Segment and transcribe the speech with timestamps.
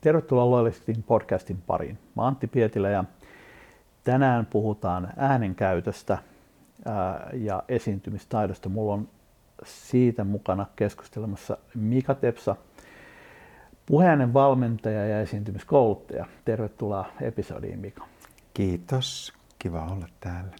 [0.00, 1.98] Tervetuloa Loyalistin podcastin pariin.
[2.16, 3.04] Mä Antti Pietilä ja
[4.04, 6.18] tänään puhutaan äänenkäytöstä
[7.32, 8.68] ja esiintymistaidosta.
[8.68, 9.08] Mulla on
[9.64, 12.56] siitä mukana keskustelemassa Mika Tepsa,
[13.86, 16.26] puheinen valmentaja ja esiintymiskouluttaja.
[16.44, 18.06] Tervetuloa episodiin Mika.
[18.54, 20.56] Kiitos, kiva olla täällä.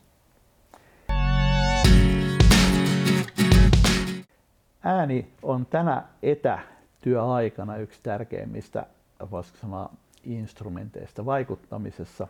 [4.83, 8.87] Ääni on tänä etätyöaikana yksi tärkeimmistä,
[9.31, 9.91] voisiko sanoa,
[10.25, 12.29] instrumenteista vaikuttamisessa.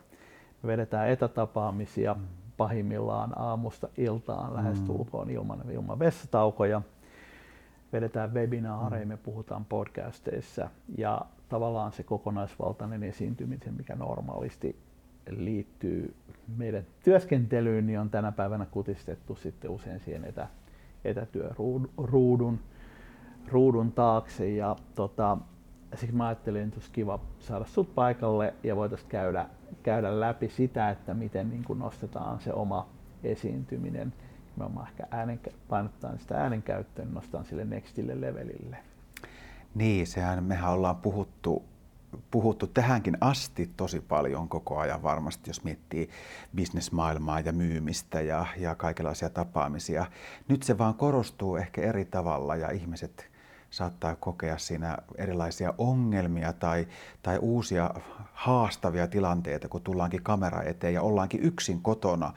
[0.62, 2.16] Me vedetään etätapaamisia
[2.56, 5.34] pahimmillaan aamusta iltaan lähestulkoon mm.
[5.34, 6.82] ilman, ilman vessataukoja.
[7.92, 14.76] Vedetään webinaareja, me puhutaan podcasteissa ja tavallaan se kokonaisvaltainen esiintyminen, mikä normaalisti
[15.30, 16.14] liittyy
[16.56, 20.48] meidän työskentelyyn, niin on tänä päivänä kutistettu sitten usein siihen etä,
[21.04, 22.60] etätyöruudun
[23.48, 24.50] ruudun taakse.
[24.50, 25.38] Ja tota,
[25.94, 29.46] siksi mä ajattelin, että olisi kiva saada sut paikalle ja voitaisiin käydä,
[29.82, 32.88] käydä läpi sitä, että miten niin kuin nostetaan se oma
[33.24, 34.12] esiintyminen.
[34.56, 38.76] Mä ehkä äänen, painottaa sitä äänenkäyttöä, niin nostan sille nextille levelille.
[39.74, 41.65] Niin, sehän mehän ollaan puhuttu
[42.30, 46.09] puhuttu tähänkin asti tosi paljon koko ajan varmasti, jos miettii
[46.56, 50.06] bisnesmaailmaa ja myymistä ja, ja kaikenlaisia tapaamisia.
[50.48, 53.29] Nyt se vaan korostuu ehkä eri tavalla ja ihmiset
[53.71, 56.88] saattaa kokea siinä erilaisia ongelmia tai,
[57.23, 57.90] tai uusia
[58.32, 62.32] haastavia tilanteita, kun tullaankin kamera eteen ja ollaankin yksin kotona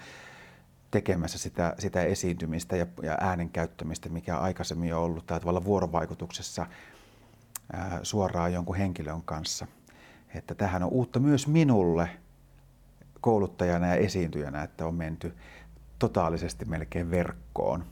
[0.91, 6.65] tekemässä sitä, sitä esiintymistä ja, ja äänen käyttämistä, mikä aikaisemmin on ollut tai tavalla vuorovaikutuksessa
[7.73, 9.67] ää, suoraan jonkun henkilön kanssa.
[10.35, 12.09] Että tähän on uutta myös minulle
[13.21, 15.37] kouluttajana ja esiintyjänä, että on menty
[15.99, 17.85] totaalisesti melkein verkkoon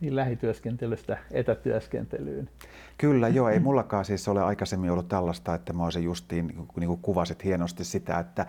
[0.00, 2.48] niin lähityöskentelystä etätyöskentelyyn.
[2.98, 3.48] Kyllä, joo.
[3.48, 7.84] Ei mullakaan siis ole aikaisemmin ollut tällaista, että mä olisin justiin, niin kuin kuvasit hienosti
[7.84, 8.46] sitä, että,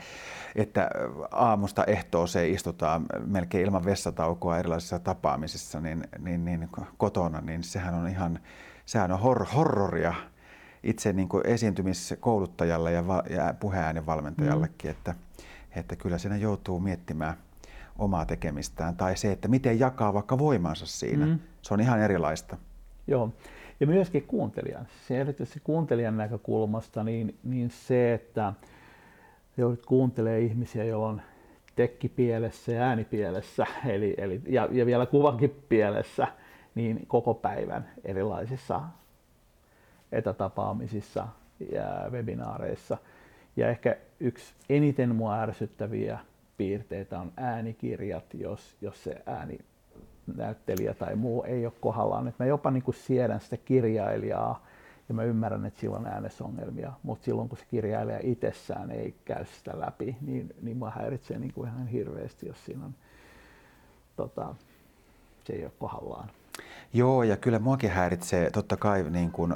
[0.55, 0.89] että
[1.31, 8.07] aamusta ehtooseen istutaan melkein ilman vessataukoa erilaisissa tapaamisissa niin, niin, niin kotona, niin sehän on
[8.07, 8.39] ihan,
[8.85, 10.13] sehän on hor- horroria
[10.83, 14.97] itse niin kuin esiintymiskouluttajalle ja, va- ja puheäänen valmentajallekin, mm.
[14.97, 15.15] että,
[15.75, 17.33] että kyllä siinä joutuu miettimään
[17.97, 21.25] omaa tekemistään tai se, että miten jakaa vaikka voimansa siinä.
[21.25, 21.39] Mm.
[21.61, 22.57] Se on ihan erilaista.
[23.07, 23.33] Joo.
[23.79, 28.53] Ja myöskin kuuntelijan, se erityisesti kuuntelijan näkökulmasta, niin, niin se, että
[29.57, 31.21] joudut kuuntelee ihmisiä, joilla on
[31.75, 36.27] tekki pielessä ja ääni pielessä, eli, eli, ja, ja vielä kuvankin pielessä,
[36.75, 38.81] niin koko päivän erilaisissa
[40.11, 41.27] etätapaamisissa
[41.71, 42.97] ja webinaareissa.
[43.55, 46.19] Ja ehkä yksi eniten mua ärsyttäviä
[46.57, 49.59] piirteitä on äänikirjat, jos, jos se ääni
[50.35, 52.27] näyttelijä tai muu ei ole kohdallaan.
[52.27, 54.65] Et mä jopa niin kuin siedän sitä kirjailijaa
[55.09, 59.45] ja mä ymmärrän, että silloin on äänesongelmia, mutta silloin kun se kirjailija itsessään ei käy
[59.45, 62.95] sitä läpi, niin, niin mä häiritsee niin kuin ihan hirveästi, jos siinä on,
[64.15, 64.55] tota,
[65.43, 66.29] se ei ole kohdallaan.
[66.93, 69.53] Joo, ja kyllä muakin häiritsee totta kai niin kuin,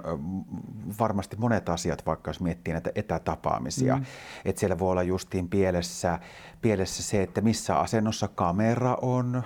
[0.99, 3.95] varmasti monet asiat, vaikka jos miettii näitä etätapaamisia.
[3.95, 4.05] Mm.
[4.45, 6.19] Että siellä voi olla justiin pielessä,
[6.61, 9.43] pielessä se, että missä asennossa kamera on,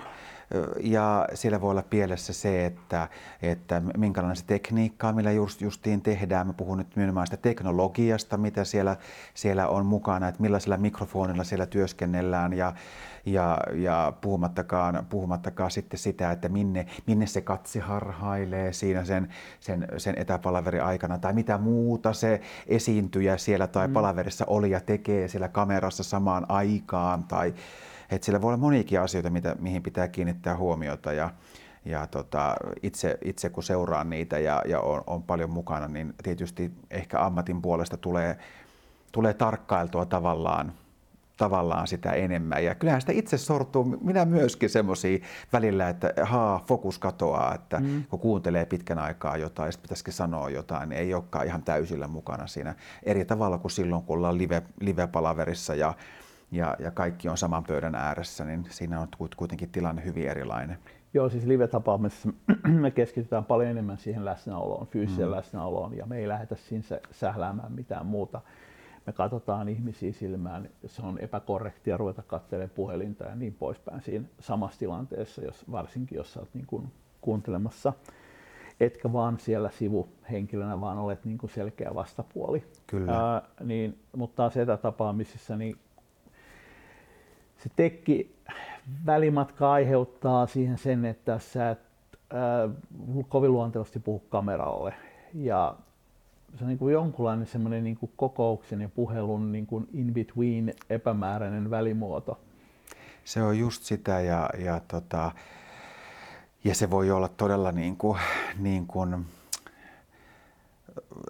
[0.80, 3.08] ja siellä voi olla pielessä se, että,
[3.42, 6.46] että minkälainen se tekniikka, millä just, justiin tehdään.
[6.46, 8.96] Mä puhun nyt nimenomaan sitä teknologiasta, mitä siellä,
[9.34, 12.72] siellä on mukana, että millaisella mikrofonilla siellä työskennellään ja,
[13.26, 19.28] ja, ja puhumattakaan, puhumattakaan sitten sitä, että minne, minne se katse harhailee siinä sen,
[19.60, 23.92] sen, sen etäpalaverin aikana tai mitä muuta se esiintyjä siellä tai mm.
[23.92, 27.54] palaverissa oli ja tekee siellä kamerassa samaan aikaan tai
[28.10, 31.30] että sillä voi olla moniakin asioita, mitä, mihin pitää kiinnittää huomiota ja,
[31.84, 36.72] ja tota, itse, itse kun seuraan niitä ja, ja on, on paljon mukana, niin tietysti
[36.90, 38.38] ehkä ammatin puolesta tulee,
[39.12, 40.72] tulee tarkkailtua tavallaan
[41.36, 42.64] tavallaan sitä enemmän.
[42.64, 45.18] Ja kyllähän sitä itse sortuu, minä myöskin semmoisia
[45.52, 48.04] välillä, että haa, fokus katoaa, että mm.
[48.10, 52.46] kun kuuntelee pitkän aikaa jotain, sitten pitäisikin sanoa jotain, niin ei olekaan ihan täysillä mukana
[52.46, 52.74] siinä.
[53.02, 55.94] Eri tavalla kuin silloin, kun ollaan live, live-palaverissa ja,
[56.50, 60.78] ja, ja kaikki on saman pöydän ääressä, niin siinä on kuitenkin tilanne hyvin erilainen.
[61.14, 62.28] Joo, siis live-tapaamisessa
[62.68, 65.34] me keskitytään paljon enemmän siihen läsnäoloon, fyysiseen mm.
[65.34, 68.40] läsnäoloon, ja me ei lähdetä siinä sähläämään mitään muuta.
[69.06, 74.78] Me katsotaan ihmisiä silmään, se on epäkorrektia ruveta katselemaan puhelinta ja niin poispäin siinä samassa
[74.78, 77.92] tilanteessa, jos, varsinkin jos olet niin kuin kuuntelemassa,
[78.80, 82.64] etkä vaan siellä sivuhenkilönä, vaan olet niin kuin selkeä vastapuoli.
[82.86, 83.12] Kyllä.
[83.12, 85.76] Ää, niin, mutta taas etätapaamisissa niin
[87.58, 88.36] se tekki
[89.06, 91.78] välimatka aiheuttaa siihen sen, että sä et
[92.30, 92.68] ää,
[93.28, 94.94] kovin luontevasti puhu kameralle.
[95.34, 95.76] Ja
[96.58, 100.74] se on niin kuin jonkunlainen semmoinen niin kuin kokouksen ja puhelun niin kuin in between
[100.90, 102.40] epämääräinen välimuoto.
[103.24, 105.32] Se on just sitä ja, ja, tota,
[106.64, 108.18] ja se voi olla todella niin kuin,
[108.58, 109.26] niin kuin,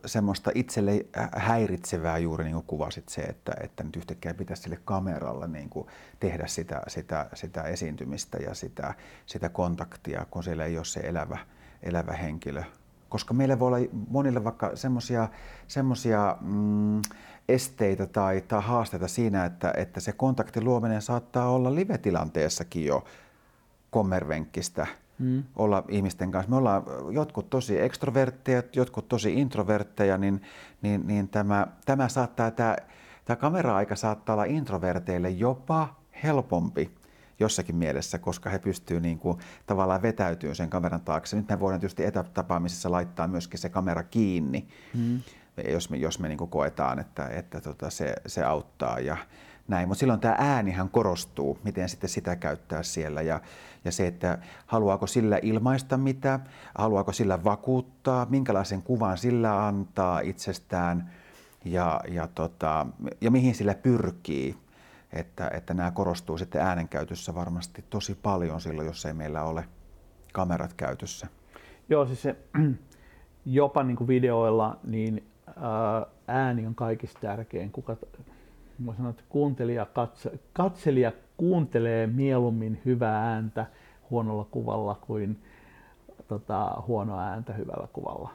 [0.06, 5.46] semmoista itselle häiritsevää juuri niin kuin kuvasit se, että, että nyt yhtäkkiä pitäisi sille kameralla
[5.46, 5.86] niin kuin
[6.20, 8.94] tehdä sitä, sitä, sitä esiintymistä ja sitä,
[9.26, 11.38] sitä kontaktia, kun siellä ei ole se elävä,
[11.82, 12.62] elävä henkilö.
[13.08, 14.72] Koska meillä voi olla monille vaikka
[15.68, 17.02] semmoisia mm,
[17.48, 23.04] esteitä tai, tai haasteita siinä, että, että se kontaktin luominen saattaa olla live-tilanteessakin jo
[23.90, 24.86] kommervenkkistä
[25.18, 25.44] mm.
[25.56, 26.50] olla ihmisten kanssa.
[26.50, 26.82] Me ollaan
[27.12, 30.42] jotkut tosi ekstrovertteja, jotkut tosi introvertteja, niin,
[30.82, 32.76] niin, niin tämä, tämä saattaa, tämä,
[33.24, 36.90] tämä kamera-aika saattaa olla introverteille jopa helpompi
[37.40, 41.36] jossakin mielessä, koska he pystyvät niin kuin, tavallaan vetäytyä sen kameran taakse.
[41.36, 45.20] Nyt me voidaan tietysti etätapaamisessa laittaa myöskin se kamera kiinni, mm.
[45.70, 49.00] jos me, jos me niin kuin koetaan, että, että tota, se, se auttaa.
[49.00, 49.16] Ja,
[49.68, 53.40] näin, mutta silloin tämä äänihän korostuu, miten sitten sitä käyttää siellä ja,
[53.84, 56.40] ja se, että haluaako sillä ilmaista mitä,
[56.78, 61.10] haluaako sillä vakuuttaa, minkälaisen kuvan sillä antaa itsestään
[61.64, 62.86] ja, ja, tota,
[63.20, 64.56] ja mihin sillä pyrkii.
[65.12, 69.64] Että, että nämä korostuu sitten äänenkäytössä varmasti tosi paljon silloin, jos ei meillä ole
[70.32, 71.26] kamerat käytössä.
[71.88, 72.36] Joo, siis se,
[73.44, 75.26] jopa niin kuin videoilla niin
[76.26, 77.72] ääni on kaikista tärkein.
[77.72, 77.96] Kuka,
[78.78, 83.66] mä sanon, että kuuntelija, katse, katselija kuuntelee mieluummin hyvää ääntä
[84.10, 85.42] huonolla kuvalla kuin
[86.28, 88.30] tota, huonoa ääntä hyvällä kuvalla.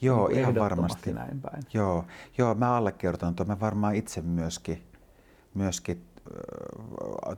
[0.00, 1.12] Joo, niin ihan varmasti.
[1.12, 1.62] Näin päin.
[1.74, 2.04] Joo,
[2.38, 3.48] joo mä allekirjoitan tuon.
[3.48, 4.82] Mä varmaan itse myöskin,
[5.54, 6.04] myöskin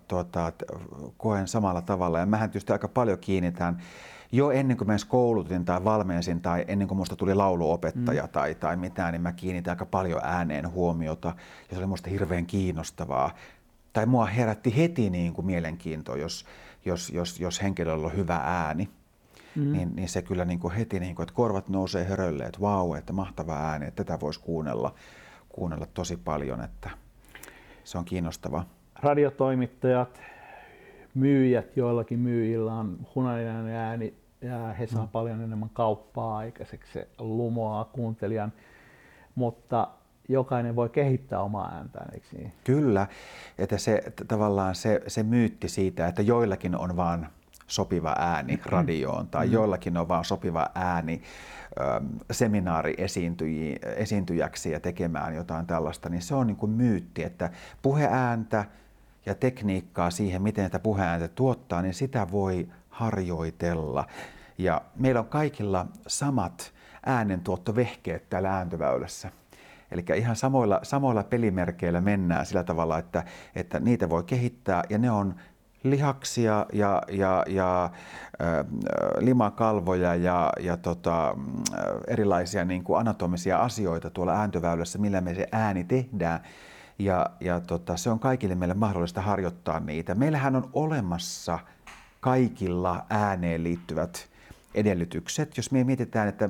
[0.09, 0.52] tuota,
[1.17, 2.19] koen samalla tavalla.
[2.19, 3.82] Ja mähän tietysti aika paljon kiinnitän
[4.32, 8.28] jo ennen kuin mä koulutin tai valmensin tai ennen kuin musta tuli lauluopettaja mm.
[8.28, 11.28] tai, tai mitään, niin mä kiinnitin aika paljon ääneen huomiota
[11.69, 13.34] ja se oli musta hirveän kiinnostavaa.
[13.93, 16.46] Tai mua herätti heti niin kuin mielenkiintoa, jos,
[16.84, 18.88] jos, jos, jos henkilöllä on hyvä ääni.
[19.55, 19.73] Mm.
[19.73, 22.94] Niin, niin se kyllä niin kuin heti, niin kuin, että korvat nousee hörölle, että vau,
[22.94, 24.94] että mahtava ääni, että tätä voisi kuunnella,
[25.49, 26.90] kuunnella tosi paljon, että
[27.84, 28.64] se on kiinnostavaa.
[29.02, 30.20] Radiotoimittajat,
[31.16, 35.08] myyjät, joillakin myyjillä on hunainen ääni ja he saa mm.
[35.08, 38.52] paljon enemmän kauppaa aikaiseksi, se lumoaa kuuntelijan,
[39.34, 39.88] mutta
[40.28, 42.52] jokainen voi kehittää omaa ääntään, eikö niin?
[42.64, 43.06] Kyllä,
[43.58, 47.28] että se tavallaan se, se myytti siitä, että joillakin on vaan
[47.66, 48.70] sopiva ääni mm-hmm.
[48.70, 49.52] radioon tai mm.
[49.52, 51.22] joillakin on vaan sopiva ääni
[52.30, 52.94] seminaari
[53.96, 57.50] esiintyjäksi ja tekemään jotain tällaista, niin se on niin kuin myytti, että
[57.82, 58.64] puheääntä
[59.26, 64.06] ja tekniikkaa siihen, miten sitä puheääntä tuottaa, niin sitä voi harjoitella.
[64.58, 66.73] Ja meillä on kaikilla samat
[67.06, 69.31] äänentuottovehkeet täällä ääntöväylässä.
[69.90, 73.25] Eli ihan samoilla, samoilla pelimerkeillä mennään sillä tavalla, että,
[73.55, 75.34] että niitä voi kehittää ja ne on
[75.82, 78.67] lihaksia ja, ja, ja äh,
[79.19, 81.37] limakalvoja ja, ja tota,
[82.08, 86.40] erilaisia niin kuin anatomisia asioita tuolla ääntöväylässä, millä me se ääni tehdään.
[86.98, 90.14] Ja, ja tota, se on kaikille meille mahdollista harjoittaa niitä.
[90.14, 91.58] Meillähän on olemassa
[92.20, 94.28] kaikilla ääneen liittyvät
[94.75, 95.56] edellytykset.
[95.56, 96.48] Jos me mietitään, että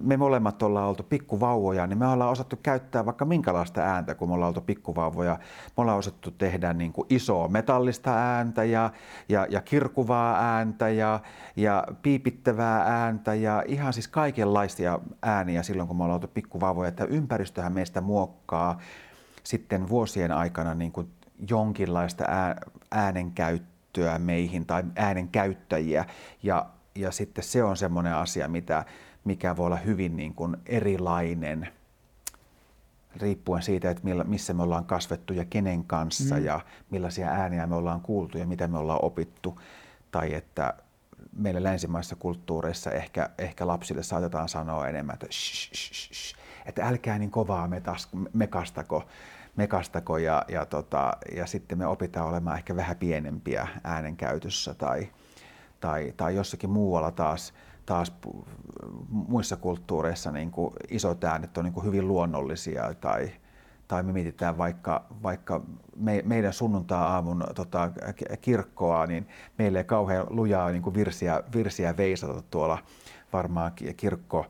[0.00, 4.34] me molemmat ollaan oltu pikkuvauvoja, niin me ollaan osattu käyttää vaikka minkälaista ääntä, kun me
[4.34, 5.38] ollaan oltu pikkuvauvoja.
[5.76, 8.90] Me ollaan osattu tehdä niin kuin isoa metallista ääntä ja,
[9.28, 11.20] ja, ja kirkuvaa ääntä ja,
[11.56, 16.88] ja piipittävää ääntä ja ihan siis kaikenlaisia ääniä silloin, kun me ollaan oltu pikkuvauvoja.
[16.88, 18.78] Että ympäristöhän meistä muokkaa
[19.48, 21.10] sitten vuosien aikana niin kuin
[21.48, 22.24] jonkinlaista
[22.90, 26.04] äänenkäyttöä meihin tai äänenkäyttäjiä.
[26.42, 28.84] Ja, ja sitten se on semmoinen asia, mitä,
[29.24, 31.68] mikä voi olla hyvin niin kuin erilainen
[33.16, 36.44] riippuen siitä, että millä, missä me ollaan kasvettu ja kenen kanssa mm.
[36.44, 39.60] ja millaisia ääniä me ollaan kuultu ja mitä me ollaan opittu.
[40.10, 40.74] Tai että
[41.36, 47.18] meillä länsimaissa kulttuureissa ehkä, ehkä lapsille saatetaan sanoa enemmän, että, shh, shh, shh, että älkää
[47.18, 49.04] niin kovaa metas, mekastako,
[49.58, 55.08] mekastako ja, ja, tota, ja sitten me opitaan olemaan ehkä vähän pienempiä äänenkäytössä tai,
[55.80, 57.54] tai, tai jossakin muualla taas,
[57.86, 58.12] taas
[59.08, 63.30] muissa kulttuureissa niin kuin isot äänet on niin kuin hyvin luonnollisia tai,
[63.88, 65.60] tai me mietitään vaikka, vaikka
[65.96, 67.90] me, meidän sunnuntaa-aamun tota,
[68.40, 72.78] kirkkoa, niin meille ei kauhean lujaa niin kuin virsiä, virsiä veisata tuolla
[73.32, 74.46] varmaan kirkko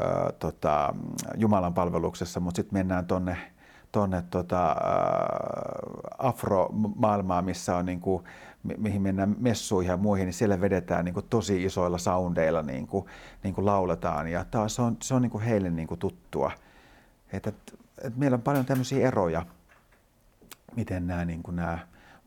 [0.00, 0.94] ää, tota,
[1.36, 3.51] Jumalan palveluksessa, mutta sitten mennään tuonne
[3.92, 4.76] tonne tota,
[6.18, 8.24] afro-maailmaan, missä on niin kuin,
[8.76, 13.06] mihin mennään messuihin ja muihin, niin siellä vedetään niin kuin tosi isoilla soundeilla niin kuin,
[13.42, 14.28] niin kuin lauletaan.
[14.28, 16.50] Ja taas se on, se on niin kuin heille niin kuin tuttua.
[17.32, 19.46] Että, että, että meillä on paljon tämmöisiä eroja,
[20.76, 21.78] miten nämä, niin kuin nämä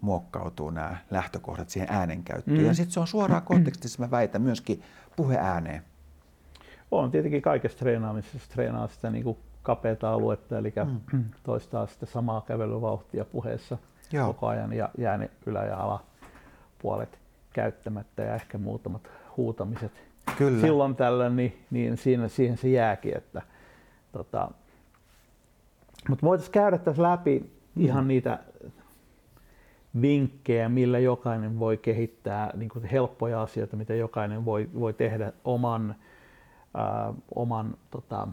[0.02, 2.58] muokkautuu nämä lähtökohdat siihen äänenkäyttöön.
[2.58, 2.66] Mm.
[2.66, 4.84] Ja sitten se on suoraan kontekstissa, mä väitän, myöskin
[5.16, 5.82] puheääneen.
[6.92, 10.74] On tietenkin kaikessa treenaamisessa treenaa sitä niin kuin kapeata aluetta, eli
[11.14, 11.24] mm.
[11.44, 13.78] toistaa sitten samaa kävelyvauhtia puheessa
[14.12, 14.28] Joo.
[14.28, 17.20] koko ajan ja jää ne ylä- ja alapuolet
[17.54, 19.92] käyttämättä ja ehkä muutamat huutamiset
[20.38, 20.62] Kyllä.
[20.62, 23.18] silloin tällöin, niin, niin siinä, siihen se jääkin.
[23.18, 23.42] Että,
[24.12, 24.52] tota,
[26.10, 27.40] mutta voitaisiin käydä tässä läpi
[27.76, 27.86] mm.
[27.86, 28.40] ihan niitä
[30.02, 35.96] vinkkejä, millä jokainen voi kehittää niin kuin helppoja asioita, mitä jokainen voi, voi tehdä oman,
[36.74, 38.28] ää, oman tota,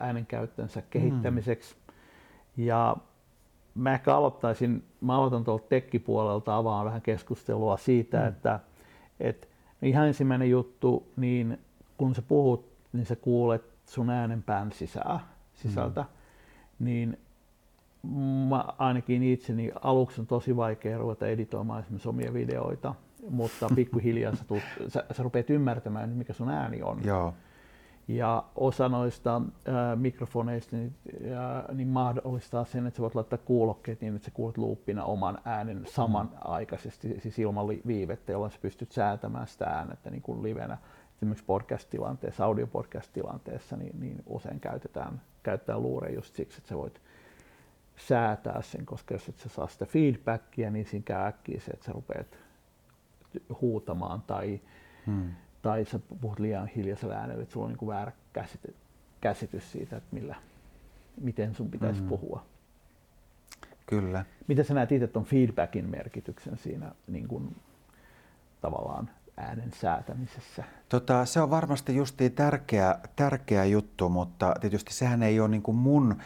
[0.00, 1.74] äänenkäyttönsä kehittämiseksi.
[1.76, 2.64] Mm.
[2.64, 2.96] Ja
[3.74, 8.28] mä ehkä aloittaisin, mä aloitan tuolta tekkipuolelta, avaan vähän keskustelua siitä, mm.
[8.28, 8.60] että,
[9.20, 9.46] että
[9.82, 11.58] ihan ensimmäinen juttu, niin
[11.96, 15.20] kun sä puhut, niin sä kuulet sun äänenpään sisää,
[15.54, 16.06] sisältä, mm.
[16.84, 17.18] niin
[18.48, 22.94] mä ainakin itseni aluksi on tosi vaikea ruveta editoimaan esimerkiksi omia videoita,
[23.30, 27.00] mutta pikkuhiljaa sä, tulet, sä, sä rupeat ymmärtämään, mikä sun ääni on.
[27.04, 27.34] Joo.
[28.08, 30.94] Ja osa noista ää, mikrofoneista niin,
[31.34, 35.38] ää, niin mahdollistaa sen, että sä voit laittaa kuulokkeet niin, että sä kuulet luuppina oman
[35.44, 40.78] äänen samanaikaisesti, siis ilman viivettä, jolloin sä pystyt säätämään sitä äänettä niin kuin livenä.
[41.16, 47.00] Esimerkiksi podcast-tilanteessa, audiopodcast-tilanteessa, niin, niin usein käytetään, käytetään luureja just siksi, että sä voit
[47.96, 51.86] säätää sen, koska jos et sä saa sitä feedbackia, niin siinä käy äkkiä se, että
[51.86, 52.38] sä rupeat
[53.60, 54.60] huutamaan tai,
[55.06, 55.30] hmm.
[55.66, 58.74] Tai sä puhut liian hiljaisella äänellä, että sulla on niin väärä käsitys,
[59.20, 60.34] käsitys siitä, että millä,
[61.20, 62.08] miten sun pitäisi hmm.
[62.08, 62.46] puhua.
[63.86, 64.24] Kyllä.
[64.46, 67.56] Miten sä näet itse tuon feedbackin merkityksen siinä niin kuin,
[68.60, 70.64] tavallaan äänen säätämisessä?
[70.88, 75.76] Tota, se on varmasti justiin tärkeä, tärkeä juttu, mutta tietysti sehän ei ole niin kuin
[75.76, 76.16] mun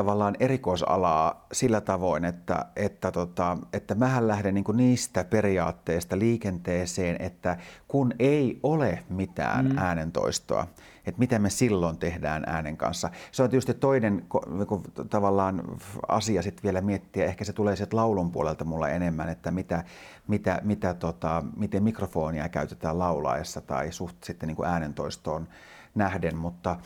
[0.00, 7.56] tavallaan erikoisalaa sillä tavoin, että, että, tota, että mähän lähden niin niistä periaatteista liikenteeseen, että
[7.88, 9.78] kun ei ole mitään mm.
[9.78, 10.66] äänentoistoa,
[11.06, 13.10] että miten me silloin tehdään äänen kanssa.
[13.32, 15.62] Se on tietysti toinen niin tavallaan
[16.08, 19.84] asia sitten vielä miettiä, ehkä se tulee sieltä laulun puolelta mulla enemmän, että mitä,
[20.28, 25.48] mitä, mitä tota, miten mikrofonia käytetään laulaessa tai suht sitten niin kuin äänentoistoon
[25.94, 26.76] nähden, mutta,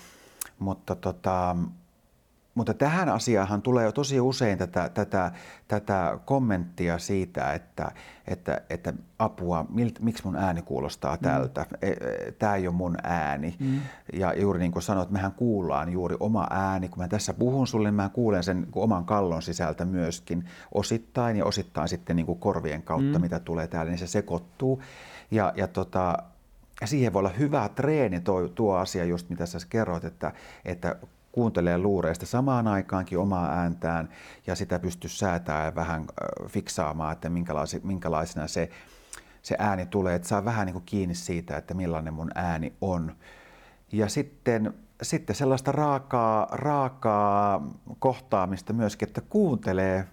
[0.59, 1.57] mutta tota,
[2.55, 5.33] mutta tähän asiaan tulee jo tosi usein tätä, tätä,
[5.69, 7.93] tätä kommenttia siitä, että,
[8.27, 11.23] että, että apua, milt, miksi mun ääni kuulostaa mm.
[11.23, 13.57] tältä, e, e, tämä ei ole mun ääni.
[13.59, 13.81] Mm.
[14.13, 16.89] Ja juuri niin kuin sanoit, mehän kuullaan juuri oma ääni.
[16.89, 20.45] Kun mä tässä puhun sulle, niin mä kuulen sen oman kallon sisältä myöskin
[20.75, 23.23] osittain ja osittain sitten niin kuin korvien kautta, mm.
[23.23, 24.83] mitä tulee täällä, niin se sekoittuu.
[25.31, 26.19] Ja, ja tota,
[26.85, 30.33] siihen voi olla hyvä treeni tuo, tuo asia, just mitä sä kerroit, että,
[30.65, 30.97] että
[31.35, 34.09] kuuntelee luureista samaan aikaankin omaa ääntään
[34.47, 36.07] ja sitä pystyy säätämään ja vähän
[36.49, 37.31] fiksaamaan, että
[37.83, 38.71] minkälaisena se,
[39.43, 43.17] se ääni tulee, että saa vähän niin kuin kiinni siitä, että millainen mun ääni on.
[43.93, 50.09] Ja sitten, sitten sellaista raakaa, raakaa kohtaamista myöskin, että kuuntelee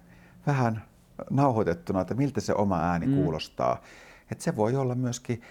[0.46, 0.82] vähän
[1.30, 3.14] nauhoitettuna, että miltä se oma ääni mm.
[3.14, 3.80] kuulostaa.
[4.30, 5.42] Että se voi olla myöskin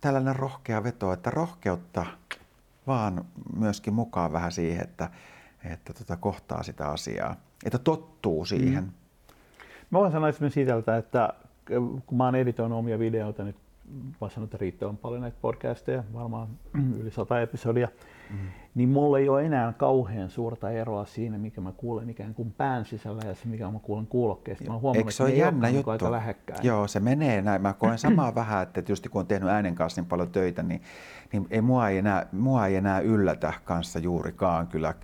[0.00, 2.06] tällainen rohkea veto, että rohkeutta
[2.86, 3.24] vaan
[3.56, 5.10] myöskin mukaan vähän siihen, että,
[5.64, 8.84] että tota, kohtaa sitä asiaa, että tottuu siihen.
[8.84, 8.90] Mm.
[9.90, 11.32] Mä voin sanoa esimerkiksi siitä, että
[12.06, 13.56] kun mä oon editoinut omia videoita, niin
[14.20, 16.48] voin sanoa, että riittävän paljon näitä podcasteja, varmaan
[17.00, 17.88] yli sata episodia,
[18.30, 18.36] mm.
[18.74, 22.84] niin mulla ei ole enää kauhean suurta eroa siinä, mikä mä kuulen ikään kuin pään
[22.84, 24.64] sisällä ja se, mikä mä kuulen kuulokkeesta.
[24.64, 25.90] Mä huomannut, Eikö se ole jännä juttu?
[25.90, 26.66] Aika lähekkäin.
[26.66, 27.62] Joo, se menee näin.
[27.62, 30.82] Mä koen samaa vähän, että tietysti kun on tehnyt äänen kanssa niin paljon töitä, niin,
[31.32, 34.94] niin ei, mua, ei enää, mua ei enää yllätä kanssa juurikaan kyllä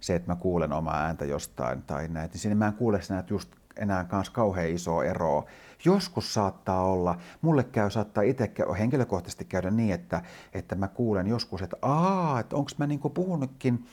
[0.00, 2.30] se, että mä kuulen omaa ääntä jostain tai näin.
[2.30, 5.44] Niin siinä mä en kuule enää just enää kanssa kauhean iso eroa.
[5.84, 10.22] Joskus saattaa olla, mulle käy, saattaa itse henkilökohtaisesti käydä niin, että,
[10.54, 13.86] että mä kuulen joskus, että aa, että onko mä niinku puhunutkin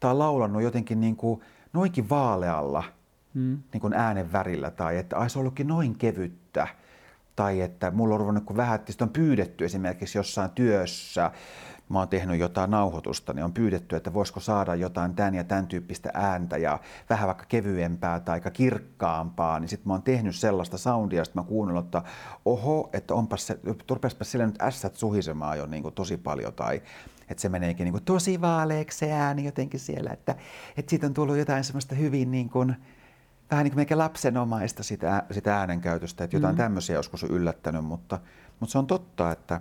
[0.00, 1.42] tai laulannut jotenkin niinku
[1.72, 2.84] noinkin vaalealla
[3.34, 3.58] mm.
[3.72, 6.68] niin äänen värillä tai että ai se on ollutkin noin kevyttä
[7.36, 11.30] tai että mulla on ruvennut, kun vähän, että on pyydetty esimerkiksi jossain työssä
[11.90, 15.66] mä oon tehnyt jotain nauhoitusta, niin on pyydetty, että voisiko saada jotain tämän ja tämän
[15.66, 16.78] tyyppistä ääntä ja
[17.10, 21.44] vähän vaikka kevyempää tai aika kirkkaampaa, niin sitten mä oon tehnyt sellaista soundia, että mä
[21.44, 22.02] kuunnellut, että
[22.44, 26.82] oho, että onpas se, turpeaspa sillä nyt ässät suhisemaan jo niin kuin tosi paljon tai
[27.28, 30.34] että se meneekin niin kuin tosi vaaleeksi se ääni jotenkin siellä, että,
[30.76, 32.76] että siitä on tullut jotain semmoista hyvin niin kuin,
[33.50, 36.58] vähän niin kuin lapsenomaista sitä, sitä äänenkäytöstä, että jotain mm.
[36.58, 38.18] tämmöisiä joskus on yllättänyt, mutta,
[38.60, 39.60] mutta se on totta, että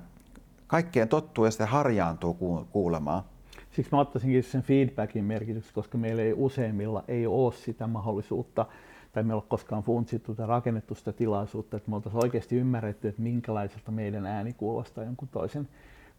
[0.69, 3.23] kaikkeen tottuu ja sitä harjaantuu kuulemaan.
[3.71, 8.65] Siksi mä ottaisinkin sen feedbackin merkityksen, koska meillä ei useimmilla ei ole sitä mahdollisuutta,
[9.11, 13.07] tai me ei ole koskaan funtsittu tai rakennettu sitä tilaisuutta, että me oltaisiin oikeasti ymmärretty,
[13.07, 15.67] että minkälaiselta meidän ääni kuulostaa jonkun toisen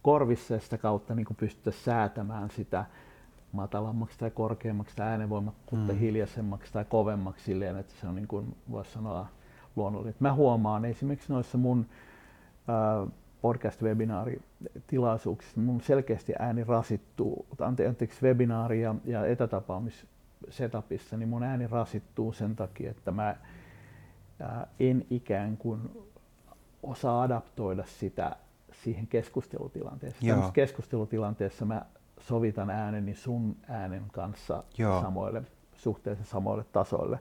[0.03, 2.85] korvissa ja sitä kautta niin pystyttäisiin säätämään sitä
[3.53, 5.99] matalammaksi tai korkeammaksi tai äänenvoimakkuutta mm.
[5.99, 9.27] hiljaisemmaksi tai kovemmaksi silleen, että se on niin kuin voisi sanoa
[9.77, 10.15] luonnollinen.
[10.21, 11.87] Mä huomaan esimerkiksi noissa mun
[12.69, 13.13] äh,
[13.43, 17.47] podcast-webinaaritilaisuuksissa, mun selkeästi ääni rasittuu,
[17.89, 23.37] anteeksi webinaari- ja, ja etätapaamissetupissa, niin mun ääni rasittuu sen takia, että mä
[24.41, 25.81] ää, en ikään kuin
[26.83, 28.37] osaa adaptoida sitä
[28.73, 30.27] siihen keskustelutilanteeseen.
[30.27, 31.83] Tämmöisessä keskustelutilanteessa mä
[32.21, 35.03] sovitan ääneni sun äänen kanssa Joo.
[35.03, 35.43] samoille,
[35.77, 37.19] suhteellisen samoille tasoille,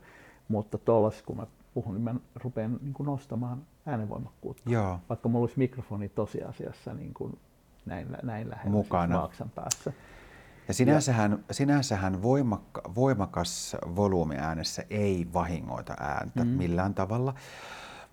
[0.48, 4.70] mutta tuollaisessa kun mä puhun, niin mä rupean niin kuin nostamaan äänenvoimakkuutta.
[4.70, 5.00] Joo.
[5.10, 7.40] Vaikka mulla olisi mikrofoni tosiasiassa niin kuin
[7.86, 9.16] näin, näin lähellä siis Mukana.
[9.16, 9.94] Siis maaksan päässä.
[10.68, 11.54] Ja sinänsähän, ja.
[11.54, 16.50] sinänsähän voimakka, voimakas volyymi äänessä ei vahingoita ääntä mm.
[16.50, 17.34] millään tavalla.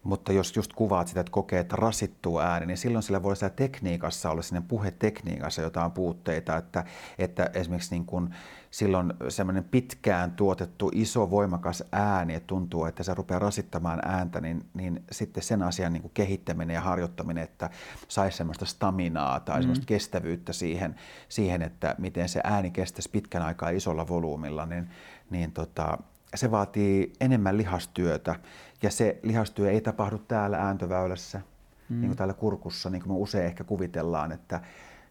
[0.06, 3.54] Mutta jos just kuvaat sitä, että kokee, että rasittuu ääni, niin silloin sillä voi siellä
[3.56, 6.84] tekniikassa olla sinne puhetekniikassa jotain puutteita, että,
[7.18, 8.34] että esimerkiksi niin kuin
[8.70, 14.64] silloin semmoinen pitkään tuotettu iso voimakas ääni, että tuntuu, että se rupeaa rasittamaan ääntä, niin,
[14.74, 17.70] niin sitten sen asian niin kuin kehittäminen ja harjoittaminen, että
[18.08, 19.62] saisi semmoista staminaa tai mm.
[19.62, 20.94] semmoista kestävyyttä siihen,
[21.28, 24.88] siihen, että miten se ääni kestäisi pitkän aikaa isolla volyymilla, niin,
[25.30, 25.98] niin tota,
[26.36, 28.36] se vaatii enemmän lihastyötä
[28.82, 31.40] ja se lihastyö ei tapahdu täällä ääntöväylässä,
[31.88, 32.00] mm.
[32.00, 34.60] niin kuin täällä kurkussa, niin kuin me usein ehkä kuvitellaan, että,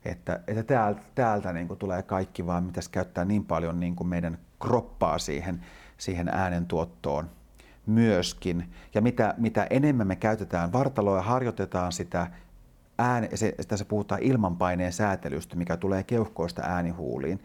[0.06, 4.08] että, että täältä, täältä niin kuin tulee kaikki, vaan mitäs käyttää niin paljon niin kuin
[4.08, 5.66] meidän kroppaa siihen,
[5.98, 7.30] siihen äänen tuottoon
[7.86, 8.72] myöskin.
[8.94, 12.28] Ja mitä, mitä enemmän me käytetään vartaloa ja harjoitetaan sitä
[12.98, 17.40] ääne, se, tässä puhutaan ilmanpaineen säätelystä, mikä tulee keuhkoista äänihuuliin.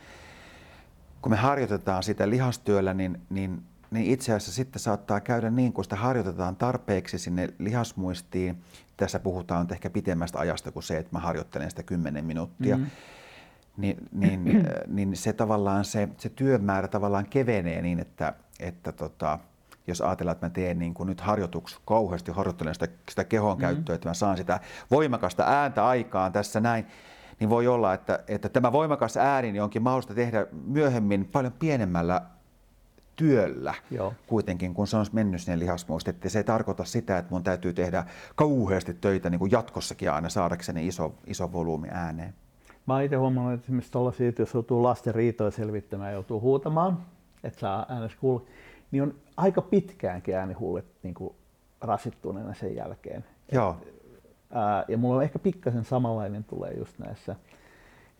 [1.23, 5.85] Kun me harjoitetaan sitä lihastyöllä, niin, niin niin itse asiassa sitten saattaa käydä niin, kun
[5.85, 8.63] sitä harjoitetaan tarpeeksi sinne lihasmuistiin.
[8.97, 12.77] Tässä puhutaan ehkä pitemmästä ajasta kuin se, että mä harjoittelen sitä 10 minuuttia.
[12.77, 12.91] Mm-hmm.
[13.77, 14.45] Niin, niin,
[14.87, 19.39] niin se tavallaan se, se työmäärä tavallaan kevenee niin, että, että tota,
[19.87, 23.61] jos ajatellaan, että mä teen niin kuin nyt harjoituksi, kauheasti harjoittelen sitä, sitä kehon mm-hmm.
[23.61, 24.61] käyttöä, että mä saan sitä
[24.91, 26.87] voimakasta ääntä aikaan tässä näin,
[27.41, 32.23] niin voi olla, että, että tämä voimakas ääni niin onkin mahdollista tehdä myöhemmin paljon pienemmällä
[33.17, 34.15] työllä Joo.
[34.27, 36.11] kuitenkin, kun se on mennyt sinne lihasmuista.
[36.11, 40.29] Että se ei tarkoita sitä, että mun täytyy tehdä kauheasti töitä niin kuin jatkossakin aina
[40.29, 42.35] saadakseni iso, iso volyymi ääneen.
[42.87, 46.41] Mä oon itse huomannut, että esimerkiksi tuollaisia, että jos joutuu lasten riitoja selvittämään ja joutuu
[46.41, 46.99] huutamaan,
[47.45, 48.47] että saa äänessä kuulla,
[48.91, 51.35] niin on aika pitkäänkin äänihuulet niin kuin
[51.81, 53.25] rasittuneena sen jälkeen.
[53.53, 53.77] Joo.
[53.83, 54.01] Et,
[54.51, 57.37] ää, ja mulla on ehkä pikkasen samanlainen tulee just näissä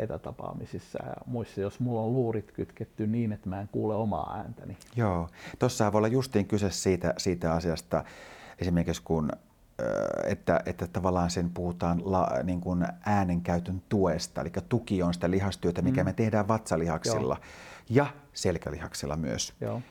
[0.03, 4.77] etätapaamisissa ja muissa, jos mulla on luurit kytketty niin, että mä en kuule omaa ääntäni.
[4.97, 8.05] Joo, tuossa voi olla justiin kyse siitä, siitä asiasta,
[8.59, 9.31] esimerkiksi kun
[10.27, 15.83] että, että tavallaan sen puhutaan la, niin kuin äänenkäytön tuesta, eli tuki on sitä lihastyötä,
[15.83, 16.05] mikä mm.
[16.05, 17.45] me tehdään vatsalihaksilla Joo.
[17.89, 19.53] ja selkälihaksilla myös.
[19.61, 19.83] Joo.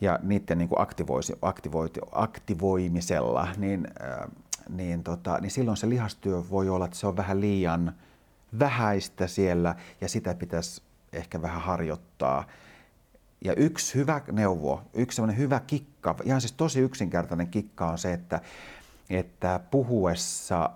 [0.00, 4.28] Ja niiden niin kuin aktivoisi, aktivoiti, aktivoimisella, niin, äh,
[4.68, 7.92] niin, tota, niin silloin se lihastyö voi olla, että se on vähän liian
[8.58, 10.82] vähäistä siellä ja sitä pitäisi
[11.12, 12.46] ehkä vähän harjoittaa.
[13.44, 18.12] Ja yksi hyvä neuvo, yksi semmoinen hyvä kikka, ihan siis tosi yksinkertainen kikka on se,
[18.12, 18.40] että,
[19.10, 20.70] että puhuessa,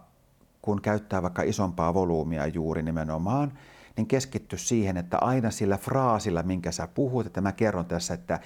[0.63, 3.59] kun käyttää vaikka isompaa volyymia juuri nimenomaan,
[3.97, 8.41] niin keskitty siihen, että aina sillä fraasilla, minkä sä puhut, että mä kerron tässä, että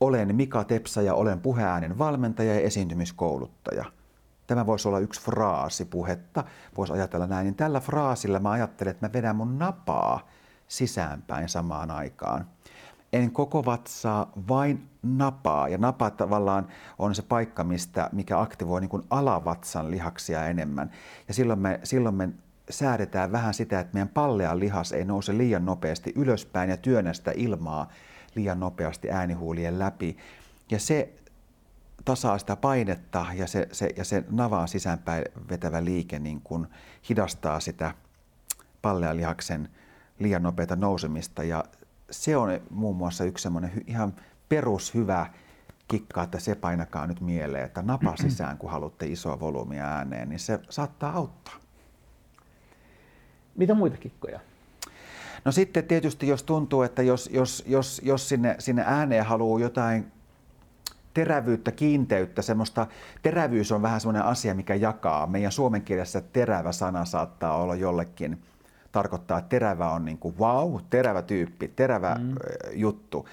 [0.00, 3.84] olen Mika Tepsa ja olen puheäänen valmentaja ja esiintymiskouluttaja–
[4.50, 6.44] Tämä voisi olla yksi fraasi puhetta,
[6.76, 7.44] voisi ajatella näin.
[7.44, 10.28] Niin tällä fraasilla mä ajattelen, että mä vedän mun napaa
[10.68, 12.46] sisäänpäin samaan aikaan.
[13.12, 15.68] En koko vatsaa, vain napaa.
[15.68, 20.90] Ja napa tavallaan on se paikka, mistä, mikä aktivoi niin kuin alavatsan lihaksia enemmän.
[21.28, 22.28] Ja silloin me, silloin me
[22.70, 27.32] säädetään vähän sitä, että meidän pallea lihas ei nouse liian nopeasti ylöspäin ja työnnä sitä
[27.36, 27.88] ilmaa
[28.34, 30.16] liian nopeasti äänihuulien läpi.
[30.70, 31.19] Ja se
[32.04, 36.66] tasaa sitä painetta ja se, se, ja se navaan sisäänpäin vetävä liike niin kuin
[37.08, 37.94] hidastaa sitä
[38.82, 39.68] pallealihaksen
[40.18, 41.44] liian nopeata nousemista.
[41.44, 41.64] Ja
[42.10, 44.14] se on muun muassa yksi semmoinen ihan
[44.48, 45.26] perushyvä
[45.88, 50.38] kikka, että se painakaa nyt mieleen, että napa sisään, kun haluatte isoa volyymia ääneen, niin
[50.38, 51.54] se saattaa auttaa.
[53.56, 54.40] mitä muita kikkoja?
[55.44, 60.12] No sitten tietysti jos tuntuu, että jos, jos, jos, jos sinne, sinne ääneen haluaa jotain
[61.14, 62.86] terävyyttä, kiinteyttä, semmoista,
[63.22, 65.26] terävyys on vähän semmoinen asia, mikä jakaa.
[65.26, 68.42] Meidän suomen kielessä terävä sana saattaa olla jollekin,
[68.92, 72.34] tarkoittaa, että terävä on niin kuin wow, terävä tyyppi, terävä mm.
[72.72, 73.28] juttu.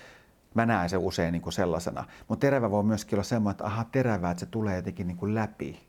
[0.54, 2.04] Mä näen se usein niin kuin sellaisena.
[2.28, 5.36] Mutta terävä voi myöskin olla semmoinen, että aha, terävä, että se tulee jotenkin niin kuin
[5.36, 5.88] läpi.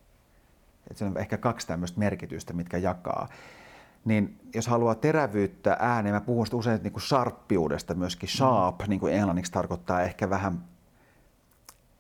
[0.90, 3.28] Että se on ehkä kaksi tämmöistä merkitystä, mitkä jakaa.
[4.04, 8.28] Niin jos haluaa terävyyttä ääneen, mä puhun usein niin kuin sharppiudesta myöskin.
[8.28, 8.88] Sharp, mm.
[8.88, 10.64] niin kuin englanniksi tarkoittaa ehkä vähän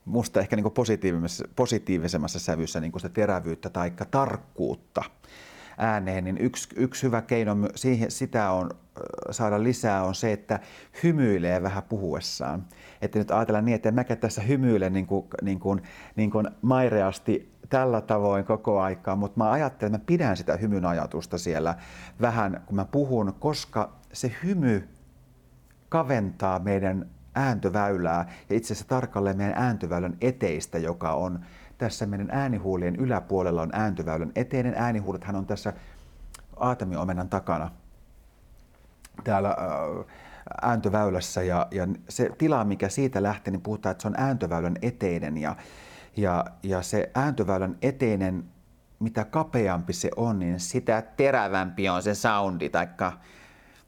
[0.08, 5.02] musta ehkä niin positiivisemmassa, positiivisemmassa sävyssä niin sitä terävyyttä tai tarkkuutta
[5.78, 8.70] ääneen, niin yksi, yksi hyvä keino siihen, sitä on
[9.30, 10.60] saada lisää on se, että
[11.02, 12.64] hymyilee vähän puhuessaan.
[13.02, 15.82] Että nyt ajatellaan niin, että mäkä tässä hymyilen niin kuin, niin kuin,
[16.16, 20.84] niin kuin maireasti tällä tavoin koko aikaa, mutta mä ajattelen, että mä pidän sitä hymyn
[20.84, 21.74] ajatusta siellä
[22.20, 24.88] vähän, kun mä puhun, koska se hymy
[25.88, 27.06] kaventaa meidän
[27.38, 28.28] ääntöväylää.
[28.50, 31.40] Ja itse asiassa tarkalleen meidän ääntöväylän eteistä, joka on
[31.78, 34.74] tässä meidän äänihuulien yläpuolella on ääntöväylän eteinen.
[34.76, 35.72] Äänihuulethan on tässä
[36.56, 37.70] aatamiomenan takana
[39.24, 40.06] täällä äh,
[40.62, 41.42] ääntöväylässä.
[41.42, 45.36] Ja, ja se tila, mikä siitä lähtee, niin puhutaan, että se on ääntöväylän eteinen.
[45.36, 45.56] Ja,
[46.16, 48.44] ja, ja se ääntöväylän eteinen,
[48.98, 53.12] mitä kapeampi se on, niin sitä terävämpi on se soundi, taikka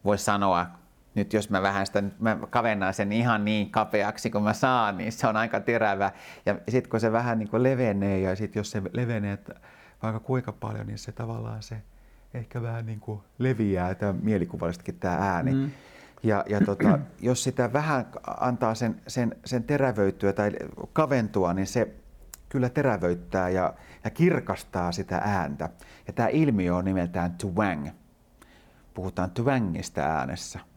[0.05, 0.67] voisi sanoa
[1.14, 5.12] nyt jos mä vähän sitä, mä kavennan sen ihan niin kapeaksi kuin mä saan, niin
[5.12, 6.11] se on aika terävä.
[6.46, 9.38] Ja sitten kun se vähän niin kuin levenee ja sitten jos se levenee
[10.03, 11.83] vaikka kuinka paljon, niin se tavallaan se
[12.35, 15.53] ehkä vähän niin kuin leviää tämä mielikuvallisestikin tämä ääni.
[15.53, 15.70] Mm.
[16.23, 18.07] Ja, ja tota, jos sitä vähän
[18.40, 20.51] antaa sen, sen, sen terävöityä tai
[20.92, 21.94] kaventua, niin se
[22.49, 25.68] kyllä terävöittää ja, ja kirkastaa sitä ääntä.
[26.07, 27.88] Ja tämä ilmiö on nimeltään twang.
[28.94, 30.70] Puhutaan twangista äänessä